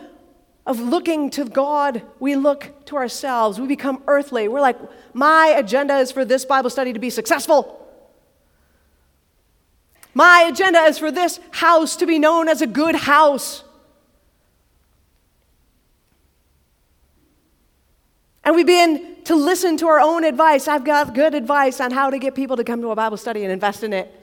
of 0.66 0.80
looking 0.80 1.30
to 1.30 1.46
God, 1.46 2.02
we 2.20 2.36
look 2.36 2.86
to 2.86 2.96
ourselves. 2.96 3.60
We 3.60 3.68
become 3.68 4.02
earthly. 4.08 4.48
We're 4.48 4.62
like, 4.62 4.80
my 5.14 5.54
agenda 5.56 5.98
is 6.00 6.12
for 6.12 6.26
this 6.26 6.44
Bible 6.44 6.72
study 6.72 6.92
to 6.92 7.00
be 7.00 7.12
successful. 7.12 7.81
My 10.14 10.48
agenda 10.52 10.80
is 10.82 10.98
for 10.98 11.12
this 11.12 11.40
house 11.52 11.96
to 11.98 12.06
be 12.06 12.20
known 12.20 12.50
as 12.50 12.62
a 12.62 12.68
good 12.68 12.96
house. 12.96 13.64
And 18.44 18.56
we 18.56 18.64
begin 18.64 19.24
to 19.26 19.36
listen 19.36 19.78
to 19.78 19.88
our 19.88 20.00
own 20.00 20.24
advice. 20.24 20.68
I've 20.68 20.84
got 20.84 21.14
good 21.14 21.34
advice 21.34 21.80
on 21.80 21.92
how 21.92 22.10
to 22.10 22.20
get 22.20 22.36
people 22.36 22.58
to 22.58 22.64
come 22.64 22.82
to 22.82 22.90
a 22.90 22.96
Bible 22.96 23.18
study 23.18 23.44
and 23.44 23.52
invest 23.52 23.84
in 23.84 23.94
it. 23.94 24.14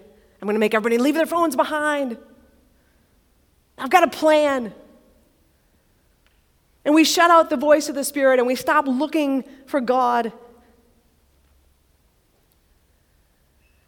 I'm 0.40 0.46
going 0.46 0.54
to 0.54 0.60
make 0.60 0.74
everybody 0.74 0.98
leave 0.98 1.14
their 1.14 1.26
phones 1.26 1.56
behind. 1.56 2.18
I've 3.78 3.90
got 3.90 4.02
a 4.02 4.08
plan. 4.08 4.74
And 6.84 6.94
we 6.94 7.04
shut 7.04 7.30
out 7.30 7.48
the 7.50 7.56
voice 7.56 7.88
of 7.88 7.94
the 7.94 8.04
Spirit 8.04 8.38
and 8.38 8.46
we 8.46 8.54
stop 8.54 8.86
looking 8.86 9.44
for 9.66 9.80
God. 9.80 10.32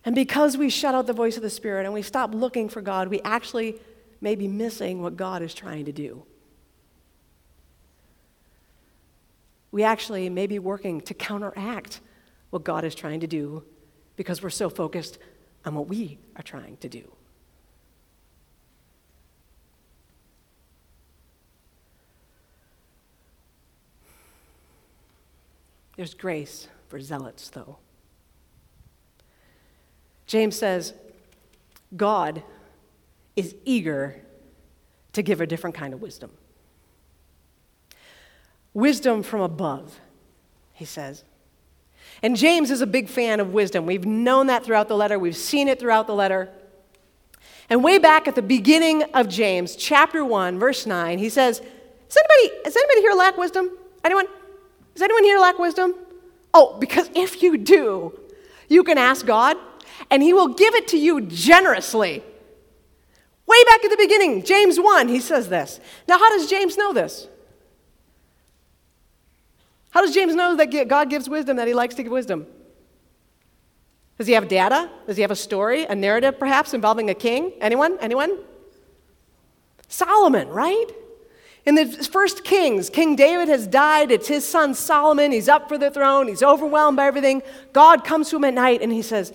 And 0.05 0.15
because 0.15 0.57
we 0.57 0.71
shut 0.71 0.95
out 0.95 1.07
the 1.07 1.13
voice 1.13 1.37
of 1.37 1.43
the 1.43 1.51
Spirit 1.51 1.85
and 1.85 1.93
we 1.93 2.03
stop 2.03 2.35
looking 2.35 2.69
for 2.69 2.81
God, 2.81 3.09
we 3.09 3.21
actually 3.21 3.77
may 4.21 4.35
be 4.35 4.49
missing 4.49 5.03
what 5.03 5.17
God 5.17 5.43
is 5.43 5.55
trying 5.55 5.85
to 5.85 5.93
do. 5.93 6.25
We 9.73 9.83
actually 9.83 10.29
may 10.31 10.47
be 10.47 10.59
working 10.59 11.01
to 11.03 11.15
counteract 11.15 12.01
what 12.51 12.65
God 12.65 12.85
is 12.85 12.95
trying 12.95 13.21
to 13.21 13.27
do 13.27 13.63
because 14.17 14.43
we're 14.43 14.51
so 14.51 14.69
focused 14.69 15.19
on 15.65 15.75
what 15.75 15.87
we 15.87 16.19
are 16.37 16.43
trying 16.43 16.77
to 16.79 16.89
do. 16.89 17.11
There's 25.97 26.15
grace 26.15 26.67
for 26.89 26.99
zealots, 26.99 27.51
though. 27.51 27.77
James 30.31 30.57
says, 30.57 30.95
God 31.97 32.45
is 33.35 33.57
eager 33.65 34.15
to 35.13 35.23
give 35.23 35.41
a 35.41 35.47
different 35.47 35.75
kind 35.75 35.93
of 35.93 36.01
wisdom. 36.01 36.31
Wisdom 38.73 39.25
from 39.25 39.41
above, 39.41 39.99
he 40.73 40.85
says. 40.85 41.25
And 42.23 42.37
James 42.37 42.71
is 42.71 42.81
a 42.81 42.87
big 42.87 43.09
fan 43.09 43.41
of 43.41 43.53
wisdom. 43.53 43.87
We've 43.87 44.07
known 44.07 44.47
that 44.47 44.65
throughout 44.65 44.87
the 44.87 44.97
letter, 44.97 45.19
we've 45.19 45.37
seen 45.37 45.67
it 45.67 45.81
throughout 45.81 46.07
the 46.07 46.15
letter. 46.15 46.49
And 47.69 47.83
way 47.83 47.99
back 47.99 48.29
at 48.29 48.37
the 48.37 48.43
beginning 48.43 49.03
of 49.15 49.29
James, 49.29 49.75
chapter 49.75 50.25
1, 50.25 50.61
verse 50.61 50.87
9, 50.87 51.19
he 51.19 51.29
says, 51.29 51.59
Does 51.59 52.19
anybody, 52.39 52.63
does 52.63 52.77
anybody 52.77 53.01
here 53.01 53.15
lack 53.15 53.37
wisdom? 53.37 53.69
Anyone? 54.05 54.27
Does 54.95 55.03
anyone 55.03 55.25
here 55.25 55.41
lack 55.41 55.59
wisdom? 55.59 55.93
Oh, 56.55 56.79
because 56.79 57.11
if 57.17 57.43
you 57.43 57.59
do, 57.59 58.17
you 58.69 58.85
can 58.85 58.97
ask 58.97 59.27
God, 59.27 59.57
and 60.11 60.23
He 60.23 60.33
will 60.33 60.49
give 60.49 60.75
it 60.75 60.89
to 60.89 60.99
you 60.99 61.21
generously. 61.23 62.23
Way 63.47 63.65
back 63.67 63.85
at 63.85 63.91
the 63.91 63.97
beginning, 63.97 64.45
James 64.45 64.79
1, 64.79 65.09
he 65.09 65.19
says 65.19 65.49
this. 65.49 65.81
Now, 66.07 66.19
how 66.21 66.31
does 66.31 66.49
James 66.49 66.77
know 66.77 66.93
this? 66.93 67.27
How 69.91 70.03
does 70.03 70.15
James 70.15 70.37
know 70.37 70.55
that 70.55 70.67
God 70.87 71.11
gives 71.11 71.29
wisdom, 71.29 71.57
that 71.57 71.67
He 71.67 71.75
likes 71.75 71.97
to 71.97 72.05
give 72.05 72.13
wisdom? 72.13 72.47
Does 74.21 74.27
he 74.27 74.35
have 74.35 74.49
data? 74.49 74.91
Does 75.07 75.17
he 75.17 75.23
have 75.23 75.31
a 75.31 75.35
story, 75.35 75.87
a 75.87 75.95
narrative 75.95 76.39
perhaps 76.39 76.75
involving 76.75 77.09
a 77.09 77.15
king? 77.15 77.55
Anyone? 77.59 77.97
Anyone? 78.03 78.39
Solomon, 79.89 80.49
right? 80.49 80.85
In 81.65 81.75
the 81.75 81.87
first 81.87 82.45
Kings, 82.45 82.91
King 82.91 83.17
David 83.17 83.49
has 83.49 83.67
died. 83.67 84.11
It's 84.11 84.29
his 84.29 84.47
son 84.47 84.75
Solomon. 84.75 85.33
He's 85.33 85.49
up 85.49 85.71
for 85.71 85.79
the 85.79 85.91
throne. 85.91 86.29
He's 86.29 86.43
overwhelmed 86.43 86.99
by 86.99 87.07
everything. 87.07 87.43
God 87.73 88.05
comes 88.05 88.29
to 88.29 88.37
him 88.37 88.45
at 88.45 88.53
night 88.53 88.83
and 88.83 88.93
he 88.93 89.01
says, 89.01 89.33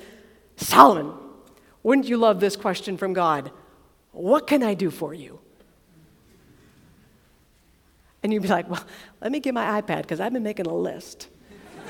Solomon, 0.57 1.13
wouldn't 1.83 2.07
you 2.07 2.17
love 2.17 2.39
this 2.39 2.55
question 2.55 2.97
from 2.97 3.13
God? 3.13 3.51
What 4.11 4.47
can 4.47 4.63
I 4.63 4.73
do 4.73 4.89
for 4.89 5.13
you? 5.13 5.39
And 8.23 8.33
you'd 8.33 8.41
be 8.41 8.47
like, 8.47 8.67
well, 8.69 8.83
let 9.21 9.31
me 9.31 9.39
get 9.39 9.53
my 9.53 9.81
iPad 9.81 10.01
because 10.01 10.19
I've 10.19 10.33
been 10.33 10.41
making 10.41 10.65
a 10.65 10.75
list. 10.75 11.27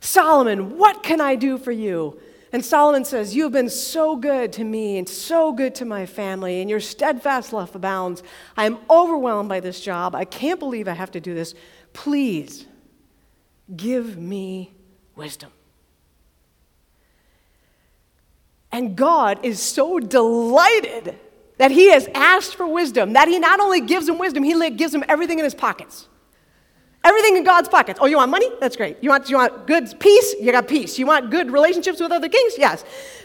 Solomon, 0.00 0.76
what 0.76 1.02
can 1.02 1.20
I 1.20 1.36
do 1.36 1.56
for 1.56 1.70
you? 1.70 2.18
And 2.52 2.64
Solomon 2.64 3.04
says, 3.04 3.34
You 3.34 3.44
have 3.44 3.52
been 3.52 3.68
so 3.68 4.16
good 4.16 4.52
to 4.54 4.64
me 4.64 4.98
and 4.98 5.08
so 5.08 5.52
good 5.52 5.74
to 5.76 5.84
my 5.84 6.06
family, 6.06 6.60
and 6.60 6.70
your 6.70 6.80
steadfast 6.80 7.52
love 7.52 7.74
abounds. 7.74 8.22
I 8.56 8.66
am 8.66 8.78
overwhelmed 8.88 9.48
by 9.48 9.60
this 9.60 9.80
job. 9.80 10.14
I 10.14 10.24
can't 10.24 10.58
believe 10.58 10.88
I 10.88 10.94
have 10.94 11.10
to 11.12 11.20
do 11.20 11.34
this. 11.34 11.54
Please 11.92 12.66
give 13.76 14.16
me 14.16 14.75
wisdom. 15.16 15.50
And 18.70 18.94
God 18.94 19.42
is 19.42 19.60
so 19.60 19.98
delighted 19.98 21.18
that 21.56 21.70
he 21.70 21.90
has 21.90 22.08
asked 22.14 22.54
for 22.54 22.66
wisdom 22.66 23.14
that 23.14 23.26
he 23.26 23.38
not 23.38 23.58
only 23.58 23.80
gives 23.80 24.06
him 24.08 24.18
wisdom, 24.18 24.42
he 24.42 24.70
gives 24.70 24.94
him 24.94 25.02
everything 25.08 25.38
in 25.38 25.44
his 25.44 25.54
pockets. 25.54 26.08
Everything 27.02 27.36
in 27.36 27.44
God's 27.44 27.68
pockets. 27.68 27.98
Oh, 28.02 28.06
you 28.06 28.16
want 28.16 28.30
money? 28.30 28.50
That's 28.60 28.76
great. 28.76 28.98
You 29.00 29.08
want, 29.10 29.30
you 29.30 29.36
want 29.36 29.66
good 29.66 29.98
peace? 29.98 30.34
You 30.40 30.52
got 30.52 30.68
peace. 30.68 30.98
You 30.98 31.06
want 31.06 31.30
good 31.30 31.50
relationships 31.50 32.00
with 32.00 32.12
other 32.12 32.28
kings? 32.28 32.54
Yes. 32.58 32.84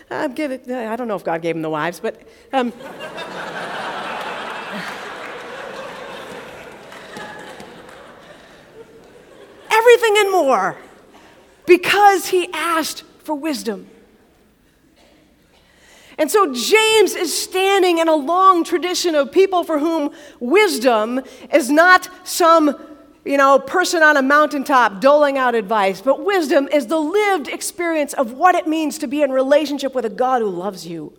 Uh, 0.09 0.27
give 0.27 0.51
it, 0.51 0.69
uh, 0.69 0.91
I 0.91 0.95
don't 0.95 1.07
know 1.07 1.15
if 1.15 1.23
God 1.23 1.41
gave 1.41 1.55
him 1.55 1.61
the 1.61 1.69
wives, 1.69 1.99
but. 1.99 2.21
Um, 2.53 2.71
everything 9.71 10.15
and 10.19 10.31
more 10.31 10.77
because 11.65 12.27
he 12.27 12.51
asked 12.53 13.03
for 13.19 13.35
wisdom. 13.35 13.87
And 16.17 16.29
so 16.29 16.53
James 16.53 17.15
is 17.15 17.35
standing 17.35 17.97
in 17.97 18.07
a 18.07 18.15
long 18.15 18.63
tradition 18.63 19.15
of 19.15 19.31
people 19.31 19.63
for 19.63 19.79
whom 19.79 20.11
wisdom 20.39 21.21
is 21.51 21.69
not 21.69 22.09
some 22.23 22.75
you 23.23 23.37
know, 23.37 23.59
person 23.59 24.01
on 24.01 24.17
a 24.17 24.21
mountaintop 24.21 24.99
doling 24.99 25.37
out 25.37 25.53
advice, 25.53 26.01
but 26.01 26.25
wisdom 26.25 26.67
is 26.69 26.87
the 26.87 26.99
lived 26.99 27.47
experience 27.47 28.13
of 28.13 28.33
what 28.33 28.55
it 28.55 28.67
means 28.67 28.97
to 28.97 29.07
be 29.07 29.21
in 29.21 29.31
relationship 29.31 29.93
with 29.93 30.05
a 30.05 30.09
God 30.09 30.41
who 30.41 30.49
loves 30.49 30.87
you. 30.87 31.13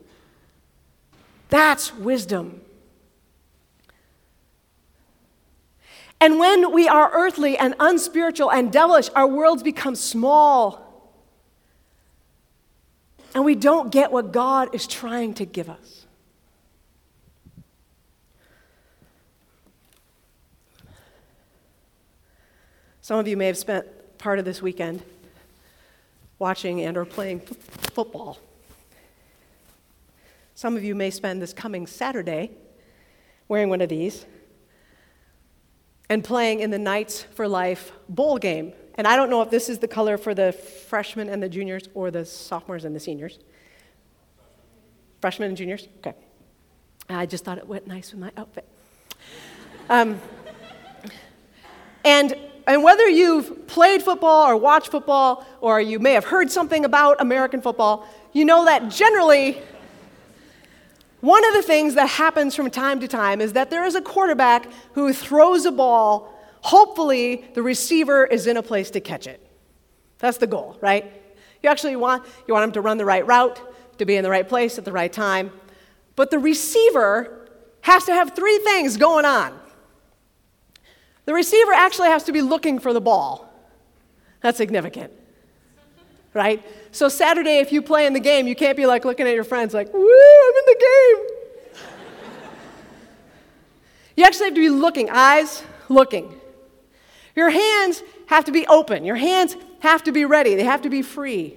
That's 1.48 1.94
wisdom. 1.94 2.60
And 6.22 6.38
when 6.38 6.70
we 6.70 6.86
are 6.86 7.10
earthly 7.12 7.58
and 7.58 7.74
unspiritual 7.80 8.52
and 8.52 8.72
devilish, 8.72 9.08
our 9.16 9.26
worlds 9.26 9.64
become 9.64 9.96
small. 9.96 11.10
And 13.34 13.44
we 13.44 13.56
don't 13.56 13.90
get 13.90 14.12
what 14.12 14.30
God 14.30 14.72
is 14.72 14.86
trying 14.86 15.34
to 15.34 15.44
give 15.44 15.68
us. 15.68 16.06
Some 23.00 23.18
of 23.18 23.26
you 23.26 23.36
may 23.36 23.48
have 23.48 23.58
spent 23.58 23.88
part 24.18 24.38
of 24.38 24.44
this 24.44 24.62
weekend 24.62 25.02
watching 26.38 26.82
and 26.82 26.96
or 26.96 27.04
playing 27.04 27.40
f- 27.40 27.56
football. 27.94 28.38
Some 30.54 30.76
of 30.76 30.84
you 30.84 30.94
may 30.94 31.10
spend 31.10 31.42
this 31.42 31.52
coming 31.52 31.88
Saturday 31.88 32.52
wearing 33.48 33.70
one 33.70 33.80
of 33.80 33.88
these 33.88 34.24
and 36.12 36.22
playing 36.22 36.60
in 36.60 36.70
the 36.70 36.78
Knights 36.78 37.22
for 37.22 37.48
Life 37.48 37.90
bowl 38.06 38.36
game. 38.36 38.74
And 38.96 39.06
I 39.06 39.16
don't 39.16 39.30
know 39.30 39.40
if 39.40 39.48
this 39.48 39.70
is 39.70 39.78
the 39.78 39.88
color 39.88 40.18
for 40.18 40.34
the 40.34 40.52
freshmen 40.52 41.30
and 41.30 41.42
the 41.42 41.48
juniors 41.48 41.88
or 41.94 42.10
the 42.10 42.26
sophomores 42.26 42.84
and 42.84 42.94
the 42.94 43.00
seniors. 43.00 43.38
Freshmen 45.22 45.48
and 45.48 45.56
juniors? 45.56 45.88
Okay. 45.98 46.12
I 47.08 47.24
just 47.24 47.46
thought 47.46 47.56
it 47.56 47.66
went 47.66 47.86
nice 47.86 48.12
with 48.12 48.20
my 48.20 48.30
outfit. 48.36 48.68
Um, 49.88 50.20
And, 52.04 52.34
and 52.66 52.82
whether 52.82 53.08
you've 53.08 53.66
played 53.66 54.02
football 54.02 54.46
or 54.46 54.56
watched 54.56 54.90
football, 54.90 55.46
or 55.60 55.80
you 55.80 55.98
may 55.98 56.12
have 56.12 56.24
heard 56.24 56.50
something 56.50 56.84
about 56.84 57.20
American 57.20 57.62
football, 57.62 58.06
you 58.32 58.44
know 58.44 58.64
that 58.64 58.88
generally 58.88 59.62
one 61.22 61.46
of 61.46 61.54
the 61.54 61.62
things 61.62 61.94
that 61.94 62.08
happens 62.08 62.56
from 62.56 62.68
time 62.68 62.98
to 62.98 63.06
time 63.06 63.40
is 63.40 63.52
that 63.52 63.70
there 63.70 63.84
is 63.84 63.94
a 63.94 64.02
quarterback 64.02 64.68
who 64.94 65.12
throws 65.12 65.64
a 65.64 65.70
ball. 65.70 66.36
Hopefully, 66.62 67.44
the 67.54 67.62
receiver 67.62 68.24
is 68.24 68.48
in 68.48 68.56
a 68.56 68.62
place 68.62 68.90
to 68.90 69.00
catch 69.00 69.28
it. 69.28 69.40
That's 70.18 70.38
the 70.38 70.48
goal, 70.48 70.76
right? 70.80 71.12
You 71.62 71.70
actually 71.70 71.94
want, 71.94 72.26
you 72.48 72.54
want 72.54 72.64
him 72.64 72.72
to 72.72 72.80
run 72.80 72.98
the 72.98 73.04
right 73.04 73.24
route, 73.24 73.60
to 73.98 74.04
be 74.04 74.16
in 74.16 74.24
the 74.24 74.30
right 74.30 74.48
place 74.48 74.78
at 74.78 74.84
the 74.84 74.90
right 74.90 75.12
time. 75.12 75.52
But 76.16 76.32
the 76.32 76.40
receiver 76.40 77.48
has 77.82 78.04
to 78.06 78.12
have 78.12 78.34
three 78.34 78.58
things 78.58 78.96
going 78.96 79.24
on. 79.24 79.56
The 81.24 81.34
receiver 81.34 81.72
actually 81.72 82.08
has 82.08 82.24
to 82.24 82.32
be 82.32 82.42
looking 82.42 82.80
for 82.80 82.92
the 82.92 83.00
ball. 83.00 83.48
That's 84.40 84.58
significant, 84.58 85.12
right? 86.34 86.64
So, 86.92 87.08
Saturday, 87.08 87.56
if 87.56 87.72
you 87.72 87.80
play 87.80 88.04
in 88.06 88.12
the 88.12 88.20
game, 88.20 88.46
you 88.46 88.54
can't 88.54 88.76
be 88.76 88.84
like 88.84 89.06
looking 89.06 89.26
at 89.26 89.34
your 89.34 89.44
friends 89.44 89.72
like, 89.72 89.90
woo, 89.92 89.98
I'm 89.98 90.54
in 90.56 90.64
the 90.66 90.76
game. 90.78 91.82
you 94.16 94.24
actually 94.24 94.44
have 94.46 94.54
to 94.54 94.60
be 94.60 94.68
looking, 94.68 95.08
eyes 95.10 95.62
looking. 95.88 96.38
Your 97.34 97.48
hands 97.48 98.02
have 98.26 98.44
to 98.44 98.52
be 98.52 98.66
open. 98.66 99.06
Your 99.06 99.16
hands 99.16 99.56
have 99.80 100.04
to 100.04 100.12
be 100.12 100.26
ready. 100.26 100.54
They 100.54 100.64
have 100.64 100.82
to 100.82 100.90
be 100.90 101.00
free. 101.00 101.56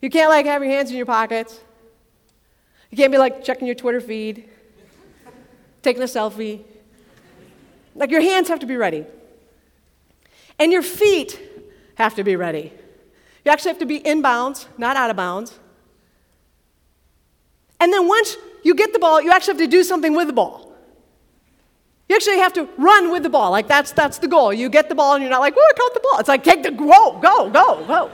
You 0.00 0.08
can't 0.08 0.30
like 0.30 0.46
have 0.46 0.62
your 0.62 0.72
hands 0.72 0.90
in 0.90 0.96
your 0.96 1.06
pockets. 1.06 1.60
You 2.90 2.96
can't 2.96 3.12
be 3.12 3.18
like 3.18 3.44
checking 3.44 3.66
your 3.66 3.76
Twitter 3.76 4.00
feed, 4.00 4.48
taking 5.82 6.02
a 6.02 6.06
selfie. 6.06 6.62
Like 7.94 8.10
your 8.10 8.22
hands 8.22 8.48
have 8.48 8.60
to 8.60 8.66
be 8.66 8.76
ready. 8.76 9.04
And 10.58 10.72
your 10.72 10.82
feet 10.82 11.38
have 11.96 12.14
to 12.14 12.24
be 12.24 12.34
ready. 12.34 12.72
You 13.44 13.50
actually 13.50 13.70
have 13.70 13.78
to 13.78 13.86
be 13.86 13.96
in 13.96 14.22
bounds, 14.22 14.68
not 14.76 14.96
out 14.96 15.10
of 15.10 15.16
bounds. 15.16 15.58
And 17.80 17.92
then 17.92 18.08
once 18.08 18.36
you 18.62 18.74
get 18.74 18.92
the 18.92 18.98
ball, 18.98 19.20
you 19.22 19.30
actually 19.30 19.54
have 19.54 19.62
to 19.62 19.68
do 19.68 19.82
something 19.82 20.14
with 20.14 20.26
the 20.26 20.32
ball. 20.32 20.72
You 22.08 22.16
actually 22.16 22.38
have 22.38 22.54
to 22.54 22.68
run 22.78 23.10
with 23.10 23.22
the 23.22 23.28
ball. 23.28 23.50
Like 23.50 23.68
that's 23.68 23.92
that's 23.92 24.18
the 24.18 24.28
goal. 24.28 24.52
You 24.52 24.68
get 24.68 24.88
the 24.88 24.94
ball 24.94 25.14
and 25.14 25.22
you're 25.22 25.30
not 25.30 25.40
like, 25.40 25.54
"Oh, 25.56 25.70
I 25.70 25.78
caught 25.78 25.94
the 25.94 26.00
ball." 26.00 26.18
It's 26.18 26.28
like 26.28 26.42
take 26.42 26.62
the 26.62 26.70
go, 26.70 27.18
go, 27.20 27.50
go, 27.50 27.84
go. 27.86 28.10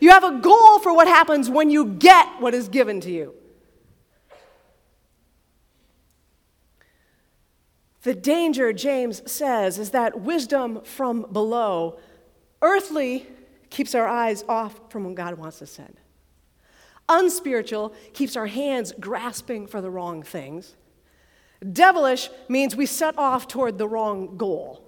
You 0.00 0.10
have 0.10 0.22
a 0.22 0.38
goal 0.38 0.78
for 0.78 0.94
what 0.94 1.08
happens 1.08 1.50
when 1.50 1.70
you 1.70 1.86
get 1.86 2.40
what 2.40 2.54
is 2.54 2.68
given 2.68 3.00
to 3.00 3.10
you. 3.10 3.34
The 8.02 8.14
danger, 8.14 8.72
James 8.72 9.28
says, 9.30 9.78
is 9.78 9.90
that 9.90 10.20
wisdom 10.20 10.82
from 10.82 11.26
below, 11.32 11.98
earthly, 12.62 13.26
keeps 13.70 13.94
our 13.94 14.08
eyes 14.08 14.44
off 14.48 14.78
from 14.90 15.04
what 15.04 15.14
God 15.14 15.34
wants 15.34 15.58
to 15.58 15.66
send. 15.66 15.96
Unspiritual 17.08 17.94
keeps 18.12 18.36
our 18.36 18.46
hands 18.46 18.92
grasping 19.00 19.66
for 19.66 19.80
the 19.80 19.90
wrong 19.90 20.22
things. 20.22 20.76
Devilish 21.72 22.30
means 22.48 22.76
we 22.76 22.86
set 22.86 23.18
off 23.18 23.48
toward 23.48 23.78
the 23.78 23.88
wrong 23.88 24.36
goal. 24.36 24.84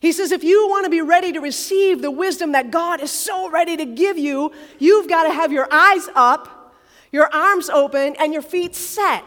He 0.00 0.12
says, 0.12 0.32
if 0.32 0.44
you 0.44 0.68
want 0.68 0.84
to 0.84 0.90
be 0.90 1.00
ready 1.00 1.32
to 1.32 1.40
receive 1.40 2.02
the 2.02 2.10
wisdom 2.10 2.52
that 2.52 2.70
God 2.70 3.00
is 3.00 3.10
so 3.10 3.50
ready 3.50 3.76
to 3.76 3.84
give 3.84 4.18
you, 4.18 4.52
you've 4.78 5.08
got 5.08 5.24
to 5.24 5.32
have 5.32 5.52
your 5.52 5.68
eyes 5.70 6.08
up, 6.14 6.74
your 7.12 7.34
arms 7.34 7.70
open, 7.70 8.14
and 8.18 8.32
your 8.32 8.42
feet 8.42 8.74
set. 8.74 9.24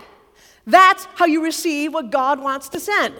That's 0.65 1.05
how 1.15 1.25
you 1.25 1.43
receive 1.43 1.93
what 1.93 2.11
God 2.11 2.39
wants 2.39 2.69
to 2.69 2.79
send. 2.79 3.15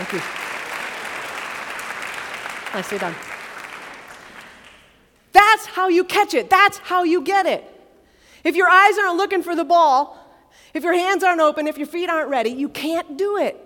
Thank 0.00 0.14
you. 0.14 0.20
Nicely 2.72 2.98
done. 2.98 3.14
That's 5.32 5.66
how 5.66 5.88
you 5.88 6.04
catch 6.04 6.32
it. 6.32 6.48
That's 6.48 6.78
how 6.78 7.02
you 7.04 7.20
get 7.20 7.44
it. 7.44 7.64
If 8.42 8.56
your 8.56 8.70
eyes 8.70 8.96
aren't 8.96 9.18
looking 9.18 9.42
for 9.42 9.54
the 9.54 9.64
ball, 9.64 10.16
if 10.72 10.84
your 10.84 10.94
hands 10.94 11.22
aren't 11.22 11.42
open, 11.42 11.66
if 11.66 11.76
your 11.76 11.86
feet 11.86 12.08
aren't 12.08 12.30
ready, 12.30 12.48
you 12.48 12.70
can't 12.70 13.18
do 13.18 13.36
it. 13.36 13.58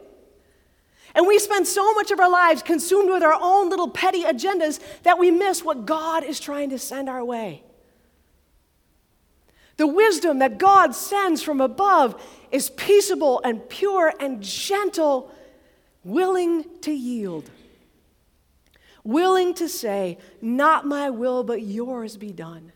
And 1.14 1.24
we 1.28 1.38
spend 1.38 1.68
so 1.68 1.94
much 1.94 2.10
of 2.10 2.18
our 2.18 2.30
lives 2.30 2.62
consumed 2.62 3.10
with 3.12 3.22
our 3.22 3.38
own 3.40 3.70
little 3.70 3.88
petty 3.88 4.24
agendas 4.24 4.80
that 5.04 5.20
we 5.20 5.30
miss 5.30 5.62
what 5.62 5.86
God 5.86 6.24
is 6.24 6.40
trying 6.40 6.70
to 6.70 6.80
send 6.80 7.08
our 7.08 7.24
way. 7.24 7.62
The 9.76 9.86
wisdom 9.86 10.40
that 10.40 10.58
God 10.58 10.96
sends 10.96 11.44
from 11.44 11.60
above 11.60 12.20
is 12.50 12.70
peaceable 12.70 13.40
and 13.44 13.68
pure 13.68 14.12
and 14.18 14.42
gentle, 14.42 15.30
willing 16.04 16.64
to 16.82 16.92
yield, 16.92 17.50
willing 19.02 19.54
to 19.54 19.68
say, 19.68 20.18
Not 20.40 20.86
my 20.86 21.10
will, 21.10 21.42
but 21.42 21.62
yours 21.62 22.16
be 22.16 22.32
done. 22.32 22.72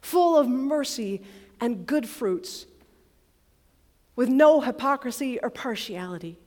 Full 0.00 0.38
of 0.38 0.48
mercy 0.48 1.22
and 1.60 1.86
good 1.86 2.08
fruits, 2.08 2.66
with 4.16 4.28
no 4.28 4.60
hypocrisy 4.60 5.38
or 5.40 5.50
partiality. 5.50 6.38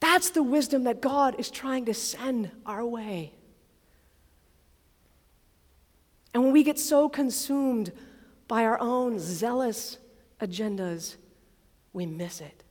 That's 0.00 0.30
the 0.30 0.42
wisdom 0.42 0.84
that 0.84 1.00
God 1.00 1.38
is 1.38 1.50
trying 1.50 1.84
to 1.84 1.94
send 1.94 2.50
our 2.66 2.84
way. 2.84 3.32
And 6.34 6.42
when 6.42 6.52
we 6.52 6.64
get 6.64 6.78
so 6.78 7.08
consumed 7.08 7.92
by 8.48 8.64
our 8.64 8.80
own 8.80 9.18
zealous 9.18 9.98
agendas, 10.40 11.16
we 11.92 12.06
miss 12.06 12.40
it. 12.40 12.64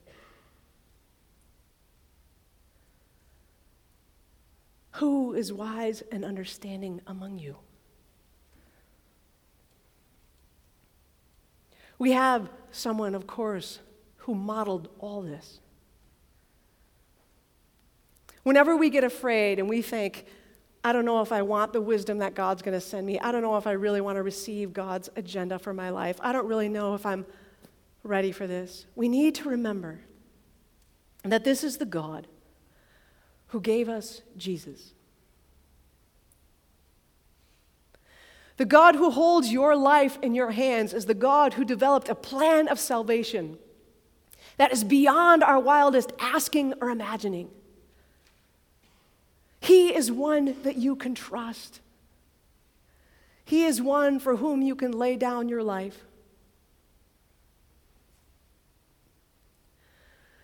Who 4.95 5.33
is 5.33 5.51
wise 5.53 6.03
and 6.11 6.25
understanding 6.25 7.01
among 7.07 7.39
you? 7.39 7.57
We 11.97 12.11
have 12.11 12.49
someone, 12.71 13.15
of 13.15 13.27
course, 13.27 13.79
who 14.17 14.35
modeled 14.35 14.89
all 14.99 15.21
this. 15.21 15.59
Whenever 18.43 18.75
we 18.75 18.89
get 18.89 19.03
afraid 19.03 19.59
and 19.59 19.69
we 19.69 19.81
think, 19.81 20.25
I 20.83 20.93
don't 20.93 21.05
know 21.05 21.21
if 21.21 21.31
I 21.31 21.43
want 21.43 21.73
the 21.73 21.81
wisdom 21.81 22.17
that 22.19 22.33
God's 22.33 22.63
going 22.63 22.73
to 22.73 22.81
send 22.81 23.05
me. 23.05 23.19
I 23.19 23.31
don't 23.31 23.43
know 23.43 23.55
if 23.57 23.67
I 23.67 23.73
really 23.73 24.01
want 24.01 24.15
to 24.15 24.23
receive 24.23 24.73
God's 24.73 25.09
agenda 25.15 25.59
for 25.59 25.73
my 25.73 25.91
life. 25.91 26.17
I 26.21 26.31
don't 26.31 26.47
really 26.47 26.69
know 26.69 26.95
if 26.95 27.05
I'm 27.05 27.25
ready 28.03 28.31
for 28.31 28.47
this. 28.47 28.85
We 28.95 29.09
need 29.09 29.35
to 29.35 29.49
remember 29.49 30.01
that 31.23 31.43
this 31.43 31.63
is 31.63 31.77
the 31.77 31.85
God 31.85 32.27
who 33.47 33.61
gave 33.61 33.89
us 33.89 34.21
Jesus. 34.37 34.93
The 38.57 38.65
God 38.65 38.95
who 38.95 39.09
holds 39.09 39.51
your 39.51 39.75
life 39.75 40.17
in 40.21 40.35
your 40.35 40.51
hands 40.51 40.93
is 40.93 41.05
the 41.05 41.13
God 41.13 41.55
who 41.55 41.65
developed 41.65 42.09
a 42.09 42.15
plan 42.15 42.67
of 42.67 42.79
salvation 42.79 43.57
that 44.57 44.71
is 44.71 44.83
beyond 44.83 45.43
our 45.43 45.59
wildest 45.59 46.11
asking 46.19 46.73
or 46.81 46.89
imagining. 46.89 47.49
He 49.59 49.93
is 49.93 50.11
one 50.11 50.55
that 50.63 50.75
you 50.75 50.95
can 50.95 51.15
trust. 51.15 51.79
He 53.45 53.63
is 53.65 53.81
one 53.81 54.19
for 54.19 54.35
whom 54.35 54.61
you 54.61 54.75
can 54.75 54.91
lay 54.91 55.15
down 55.15 55.49
your 55.49 55.63
life. 55.63 56.05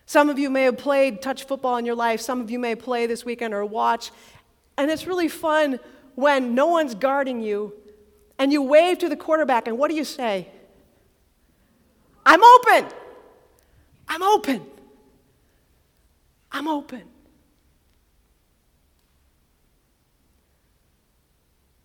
Some 0.08 0.30
of 0.30 0.38
you 0.38 0.48
may 0.48 0.62
have 0.62 0.78
played 0.78 1.20
touch 1.20 1.44
football 1.44 1.76
in 1.76 1.84
your 1.84 1.94
life. 1.94 2.22
Some 2.22 2.40
of 2.40 2.50
you 2.50 2.58
may 2.58 2.74
play 2.74 3.04
this 3.04 3.26
weekend 3.26 3.52
or 3.52 3.62
watch. 3.66 4.10
And 4.78 4.90
it's 4.90 5.06
really 5.06 5.28
fun 5.28 5.78
when 6.14 6.54
no 6.54 6.68
one's 6.68 6.94
guarding 6.94 7.42
you 7.42 7.74
and 8.38 8.50
you 8.50 8.62
wave 8.62 8.96
to 9.00 9.10
the 9.10 9.16
quarterback, 9.16 9.68
and 9.68 9.76
what 9.76 9.90
do 9.90 9.94
you 9.94 10.04
say? 10.04 10.48
I'm 12.24 12.42
open. 12.42 12.90
I'm 14.08 14.22
open. 14.22 14.66
I'm 16.50 16.68
open. 16.68 17.02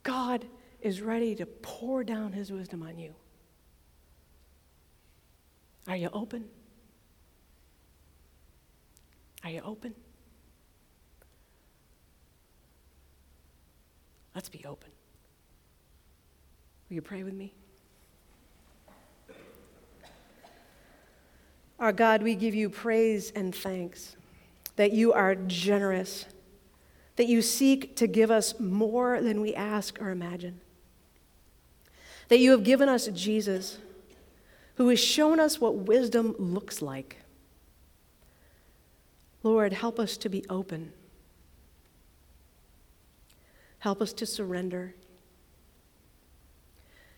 God 0.03 0.45
is 0.80 1.01
ready 1.01 1.36
to 1.36 1.45
pour 1.45 2.05
down 2.05 2.32
his 2.32 2.53
wisdom 2.53 2.84
on 2.84 2.97
you. 2.97 3.15
Are 5.89 5.97
you 5.97 6.09
open? 6.13 6.45
Are 9.43 9.49
you 9.49 9.61
open? 9.63 9.93
Let's 14.33 14.49
be 14.49 14.63
open. 14.65 14.89
Will 16.89 16.95
you 16.95 17.01
pray 17.01 17.23
with 17.23 17.33
me? 17.33 17.53
Our 21.79 21.91
God, 21.91 22.23
we 22.23 22.35
give 22.35 22.55
you 22.55 22.69
praise 22.69 23.31
and 23.31 23.53
thanks 23.53 24.15
that 24.75 24.91
you 24.91 25.13
are 25.13 25.35
generous 25.35 26.25
that 27.15 27.27
you 27.27 27.41
seek 27.41 27.95
to 27.97 28.07
give 28.07 28.31
us 28.31 28.59
more 28.59 29.21
than 29.21 29.41
we 29.41 29.53
ask 29.53 30.01
or 30.01 30.09
imagine. 30.09 30.59
that 32.29 32.39
you 32.39 32.51
have 32.51 32.63
given 32.63 32.89
us 32.89 33.07
Jesus, 33.07 33.77
who 34.75 34.87
has 34.87 34.99
shown 34.99 35.39
us 35.39 35.59
what 35.59 35.75
wisdom 35.75 36.33
looks 36.39 36.81
like. 36.81 37.17
Lord, 39.43 39.73
help 39.73 39.99
us 39.99 40.15
to 40.17 40.29
be 40.29 40.45
open. 40.49 40.93
Help 43.79 44.01
us 44.01 44.13
to 44.13 44.25
surrender. 44.25 44.95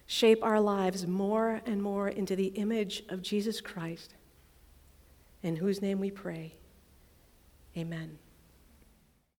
Shape 0.08 0.44
our 0.44 0.60
lives 0.60 1.06
more 1.06 1.62
and 1.66 1.82
more 1.82 2.10
into 2.10 2.36
the 2.36 2.48
image 2.48 3.04
of 3.10 3.22
Jesus 3.22 3.62
Christ, 3.62 4.16
in 5.44 5.56
whose 5.56 5.82
name 5.82 6.00
we 6.00 6.10
pray. 6.10 6.56
Amen. 7.78 8.18